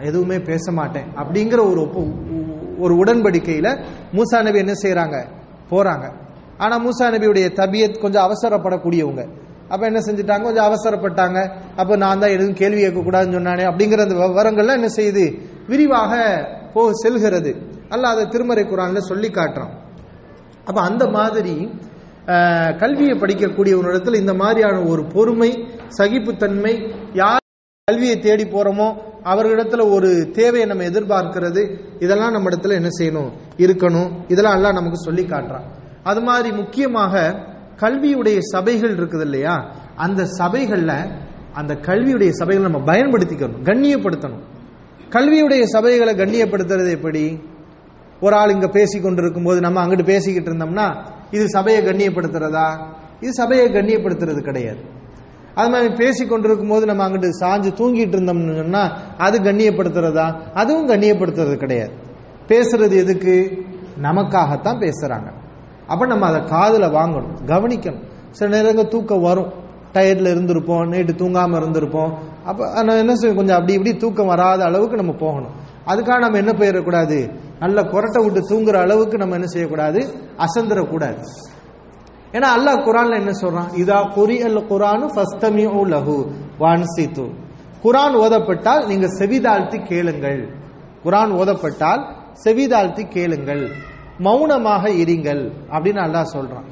எதுவுமே 0.00 0.38
பேச 0.38 0.72
மாட்டேன். 0.72 1.04
அப்படிங்கிற 1.16 1.70
ஒரு 1.70 1.80
ஒப்ப 1.80 2.02
ஒரு 2.78 2.94
உடன்படிக்கையில 2.94 3.84
மூசா 4.12 4.42
நபி 4.42 4.58
என்ன 4.58 4.72
செய்யறாங்க 4.82 5.24
போறாங்க. 5.70 6.12
ஆனா 6.58 6.84
மூசா 6.84 7.02
நபியுடைய 7.02 7.46
தபியத் 7.52 7.98
கொஞ்சம் 7.98 8.26
அவசரப்படக்கூடியவங்க. 8.28 9.28
அப்ப 9.72 9.82
என்ன 9.90 10.00
செஞ்சுட்டாங்க? 10.06 10.46
கொஞ்சம் 10.48 10.68
அவசரப்பட்டாங்க. 10.68 11.38
அப்ப 11.80 11.96
நான் 12.02 12.22
தான் 12.22 12.34
எதுவும் 12.36 12.58
கேள்வி 12.60 12.80
கேட்க 12.80 13.00
கூடாதுன்னு 13.00 13.36
சொன்னானே 13.38 13.64
அப்படிங்கிற 13.70 14.00
அந்த 14.06 14.16
விவரங்கள்லாம் 14.22 14.78
என்ன 14.80 14.90
செய்யுது? 14.96 15.24
விரிவாக 15.68 16.12
போ 16.74 16.82
செல்கிறது. 17.02 17.52
அல்ல 17.88 18.08
அதை 18.08 18.24
திருமறை 18.28 18.64
குரான்ல 18.64 19.00
சொல்லி 19.10 19.28
காட்டுறான். 19.28 19.74
அப்ப 20.64 20.78
அந்த 20.80 21.04
மாதிரி 21.18 21.54
கல்வியை 22.80 23.14
படிக்கக்கூடிய 23.20 23.72
ஒரு 23.78 23.86
இடத்துல 23.92 24.14
இந்த 24.14 24.34
மாதிரியான 24.34 24.82
ஒரு 24.92 25.02
பொறுமை 25.14 25.50
சகிப்புத்தன்மை 25.98 26.74
யார் 27.20 27.46
கல்வியை 27.88 28.16
தேடி 28.26 28.44
போறோமோ 28.44 28.88
அவர்களிடத்துல 29.30 29.84
ஒரு 29.94 30.10
தேவையை 30.38 30.66
நம்ம 30.68 30.84
எதிர்பார்க்கிறது 30.90 31.62
இதெல்லாம் 32.04 32.34
நம்ம 32.36 32.50
இடத்துல 32.50 32.76
என்ன 32.78 32.90
செய்யணும்? 32.98 33.30
இருக்கணும். 33.64 34.10
இதெல்லாம் 34.28 34.56
எல்லாம் 34.58 34.78
நமக்கு 34.78 34.98
சொல்லி 35.06 35.24
காட்டுறான். 35.32 35.66
அது 36.10 36.20
மாதிரி 36.28 36.50
முக்கியமாக 36.60 37.14
கல்வியுடைய 37.80 38.38
சபைகள் 38.38 38.96
இருக்குது 38.96 39.20
இல்லையா? 39.20 39.74
அந்த 39.96 40.26
சபைகள்ல 40.38 41.10
அந்த 41.52 41.74
கல்வியுடைய 41.74 42.30
சபைகளை 42.38 42.58
நம்ம 42.58 42.92
பயன்படுத்திக்கணும் 42.92 43.62
கண்ணியப்படுத்தணும். 43.64 44.42
கல்வியுடைய 45.10 45.64
சபைகளை 45.72 46.12
கண்ணியப்படுத்துறது 46.12 46.90
எப்படி? 46.90 47.42
ஒரு 48.20 48.36
ஆள் 48.36 48.50
இங்க 48.50 48.68
பேசி 48.68 49.00
கொண்டிருக்கும் 49.00 49.44
போது 49.44 49.60
நம்ம 49.60 49.86
அங்கிட்டு 49.86 50.04
பேசிக்கிட்டு 50.04 50.50
இருந்தோம்னா 50.50 51.06
இது 51.30 51.48
சபையை 51.48 51.84
கண்ணியப்படுத்துறதா? 51.84 52.86
இது 53.20 53.32
சபையை 53.32 53.68
கண்ணியப்படுத்துறது 53.68 54.40
கிடையாது. 54.40 54.78
அது 55.54 55.70
மாதிரி 55.70 55.94
பேசி 55.94 56.26
கொண்டிருக்கும் 56.26 56.68
போது 56.68 56.86
நம்ம 56.86 57.08
அங்கிட்டு 57.08 57.28
சாஞ்சு 57.40 57.72
தூங்கிட்டு 57.76 58.14
இருந்தோம்னு 58.16 58.56
சொன்னா 58.56 58.98
அது 59.18 59.40
கண்ணியப்படுத்துறதா? 59.40 60.52
அதுவும் 60.54 60.88
கண்ணியப்படுத்துறது 60.88 61.56
கிடையாது. 61.56 61.92
பேசுறது 62.48 62.92
எதுக்கு? 62.92 63.64
நமக்காகத்தான் 64.02 64.80
பேசுறாங்க. 64.80 65.39
அப்ப 65.90 66.06
நம்ம 66.06 66.26
அதை 66.26 66.40
காதில் 66.44 66.94
வாங்கணும் 66.98 67.32
கவனிக்கணும். 67.46 68.04
சில 68.30 68.48
நேரங்கள் 68.56 68.88
தூக்கம் 68.88 69.22
வரும். 69.22 69.50
டயர்ட்ல 69.94 70.28
இருந்திருப்போம் 70.34 70.82
நைட்டு 70.92 71.12
தூங்காம 71.22 71.56
இருந்திருப்போம். 71.60 72.12
அப்ப 72.44 72.82
நான் 72.82 73.00
என்ன 73.04 73.14
செய்வோம் 73.14 73.36
கொஞ்சம் 73.36 73.56
அப்படி 73.56 73.72
இப்படி 73.72 73.96
தூக்கம் 73.96 74.26
வராத 74.26 74.64
அளவுக்கு 74.64 74.96
நம்ம 74.96 75.12
போகணும். 75.12 75.54
அதுக்காக 75.86 76.18
நம்ம 76.18 76.38
என்ன 76.38 76.52
போயிடக்கூடாது? 76.52 77.18
நல்ல 77.58 77.82
கொரட்டை 77.82 78.20
விட்டு 78.24 78.40
தூங்குற 78.50 78.76
அளவுக்கு 78.76 79.16
நம்ம 79.18 79.34
என்ன 79.34 79.46
செய்யக்கூடாது? 79.46 80.00
அசந்துடக்கூடாது 80.38 81.24
ஏன்னா 82.32 82.48
அல்லாஹ் 82.56 82.82
குரான்ல 82.86 83.14
என்ன 83.14 83.32
சொல்றான்? 83.40 83.70
இதா 83.82 83.98
குறி 84.14 84.42
அல் 84.42 84.66
குரானு 84.66 85.06
ஃபஸ்தமிஉ 85.14 85.76
லஹு 85.94 86.16
வான்சித்து. 86.58 87.24
குரான் 87.84 88.16
ஓதப்பட்டால் 88.24 88.86
நீங்க 88.86 89.06
செவிதாழ்த்தி 89.18 89.78
கேளுங்கள். 89.86 90.40
குரான் 91.04 91.32
ஓதப்பட்டால் 91.40 92.02
செவிதாழ்த்தி 92.44 93.04
கேளுங்கள். 93.08 93.64
மௌனமாக 94.20 94.88
இருங்கள் 94.88 95.52
அப்படின்னு 95.70 96.00
அல்லாஹ் 96.06 96.26
சொல்றான். 96.32 96.68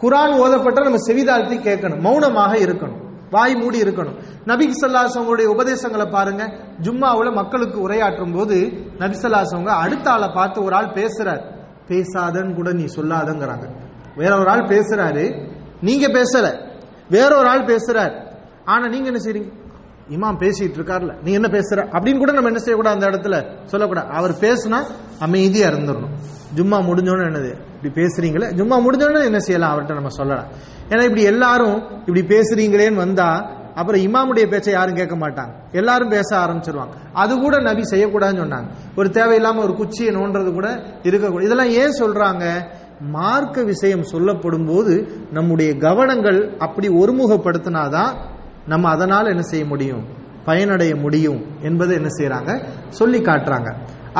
குரான் 0.00 0.32
ஓதப்பட்ட 0.32 0.82
நம்ம 0.82 0.96
செவிதாழ்த்தி 1.06 1.58
கேட்கணும். 1.58 2.00
மௌனமாக 2.00 2.56
இருக்கணும். 2.56 3.02
வாய் 3.30 3.54
மூடி 3.54 3.82
இருக்கணும். 3.82 4.18
நபி 4.44 4.72
சல்லாசவங்களுடைய 4.80 5.44
உபதேசங்களை 5.44 6.06
பாருங்க. 6.06 6.44
ஜும்மாவில் 6.82 7.32
மக்களுக்கு 7.32 7.88
உரையாற்றும் 7.88 8.34
போது 8.34 8.72
நபி 8.98 9.16
சல்லாசவங்க 9.16 9.66
அடுத்த 9.66 10.10
ஆளை 10.10 10.30
பார்த்து 10.34 10.64
ஒரு 10.64 10.76
ஆள் 10.76 10.92
பேசுறார். 10.94 11.40
பேசாதன்னு 11.88 12.54
கூட 12.54 12.72
நீ 12.72 12.84
சொல்லாதங்கிறாங்க. 12.84 13.68
வேற 14.16 14.38
ஒரு 14.38 14.48
ஆள் 14.48 14.66
பேசுறாரு. 14.66 15.50
நீங்க 15.80 16.08
பேசல. 16.08 16.70
வேற 17.10 17.36
ஒரு 17.36 17.48
ஆள் 17.48 17.64
பேசுறார். 17.64 18.26
ஆனா 18.64 18.88
நீங்க 18.88 19.10
என்ன 19.10 19.20
செய்றீங்க? 19.24 19.63
இமாம் 20.10 20.38
பேசிட்டு 20.38 20.74
இருக்கார்ல 20.78 21.14
நீ 21.22 21.32
என்ன 21.32 21.48
பேசுற? 21.48 21.76
அப்படின்னு 21.76 22.16
கூட 22.16 22.32
நம்ம 22.32 22.46
என்ன 22.46 22.58
செய்யக்கூடாது 22.58 23.06
அந்த 23.06 23.06
இடத்துல? 23.06 23.56
சொல்லக்கூடாது. 23.66 24.08
அவர் 24.08 24.30
பேசுனா 24.30 24.84
அமைதியா 25.18 25.68
இருந்துடணும் 25.68 26.14
ஜும்மா 26.56 26.78
முடிஞ்சோன்னு 26.78 27.24
என்னது? 27.24 27.54
இப்படி 27.82 28.02
பேசுறீங்களே? 28.02 28.48
ஜும்மா 28.50 28.82
முடிஞ்சோன்னு 28.84 29.24
என்ன 29.24 29.38
செய்யலாம்? 29.38 29.78
அவர்கிட்ட 29.78 29.94
நம்ம 29.94 30.08
சொல்லலாம். 30.08 30.44
ஏன்னா 30.88 31.02
இப்படி 31.02 31.22
எல்லாரும் 31.22 31.82
இப்படி 31.98 32.20
பேசுறீங்களேன்னு 32.20 32.94
வந்தா 32.94 33.50
அப்புறம் 33.74 34.00
இமாமுடைய 34.00 34.50
பேச்சை 34.50 34.72
யாரும் 34.72 34.94
கேட்க 34.94 35.16
மாட்டாங்க. 35.16 35.52
எல்லாரும் 35.72 36.08
பேச 36.08 36.36
ஆரம்பிச்சிருவாங்க. 36.36 36.92
அது 37.12 37.38
கூட 37.38 37.60
நபி 37.60 37.82
செய்யக்கூடாதுன்னு 37.82 38.42
சொன்னாங்க. 38.42 38.68
ஒரு 38.96 39.08
தேவையில்லாம 39.08 39.56
ஒரு 39.56 39.74
குச்சியை 39.74 40.14
நோன்றது 40.14 40.52
கூட 40.52 40.82
இருக்கக்கூடாது. 41.02 41.52
இதெல்லாம் 41.52 41.84
ஏன் 41.84 41.98
சொல்றாங்க? 42.00 42.64
மார்க்க 43.00 43.62
விஷயம் 43.62 44.02
சொல்லப்படும் 44.02 44.66
போது 44.66 45.12
நம்முடைய 45.30 45.76
கவனங்கள் 45.76 46.56
அப்படி 46.58 46.88
ஒருமுகப்படுத்தினாதான் 46.88 48.12
நம்ம 48.72 48.84
அதனால் 48.88 49.32
என்ன 49.32 49.42
செய்ய 49.42 49.64
முடியும்? 49.72 50.04
பயனடைய 50.48 50.92
முடியும் 51.04 51.40
என்பதை 51.68 51.92
என்ன 52.00 52.08
செய்யறாங்க 52.18 52.50
சொல்லி 52.98 53.18
காட்டுறாங்க. 53.18 53.70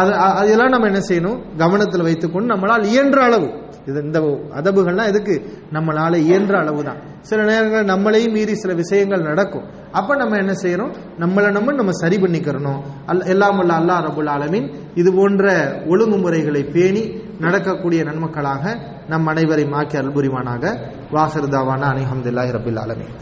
அது 0.01 0.13
அதெல்லாம் 0.41 0.73
நம்ம 0.75 0.87
என்ன 0.87 1.01
செய்யணும்? 1.09 1.39
கவனத்தில் 1.63 2.07
வைத்துக்கொண்டு 2.07 2.49
நம்மளால் 2.53 2.85
இயன்ற 2.93 3.19
அளவு. 3.29 3.49
இது 3.89 3.99
இந்த 4.07 4.19
அதபுகள்லாம் 4.59 5.11
எதுக்கு? 5.13 5.35
நம்மளால 5.77 6.17
இயன்ற 6.29 6.55
அளவு 6.63 6.81
தான் 6.89 7.01
சில 7.29 7.41
நேரங்கள் 7.51 7.85
நம்மளையும் 7.93 8.35
மீறி 8.37 8.55
சில 8.63 8.73
விஷயங்கள் 8.81 9.27
நடக்கும். 9.29 9.67
அப்ப 9.99 10.17
நம்ம 10.23 10.39
என்ன 10.43 10.55
செய்யறோம் 10.63 10.93
நம்மளை 11.23 11.51
நம்ம 11.57 11.75
நம்ம 11.81 11.95
சரி 12.03 12.17
பண்ணிக்கிறணும். 12.25 12.81
அல் 13.11 13.23
எல்லாம் 13.35 13.59
உள்ள 13.63 13.75
அல்லாஹ் 13.81 14.03
ரபுல் 14.09 14.33
ஆலமீன் 14.37 14.67
இது 15.03 15.13
போன்ற 15.19 15.53
ஒழுங்குமுறைகளை 15.93 16.65
பேணி 16.77 17.05
நடக்கக்கூடிய 17.45 18.03
நன்மக்களாக 18.11 18.75
நம் 19.13 19.27
அனைவரையும் 19.27 19.77
ஆக்கி 19.83 19.97
அல்புரிவானாக 20.03 20.75
வாசருதாவான 21.17 21.83
அனிஹம்துல்லாஹி 21.95 22.53
ரபுல் 22.59 22.83
ஆலமீன். 22.87 23.15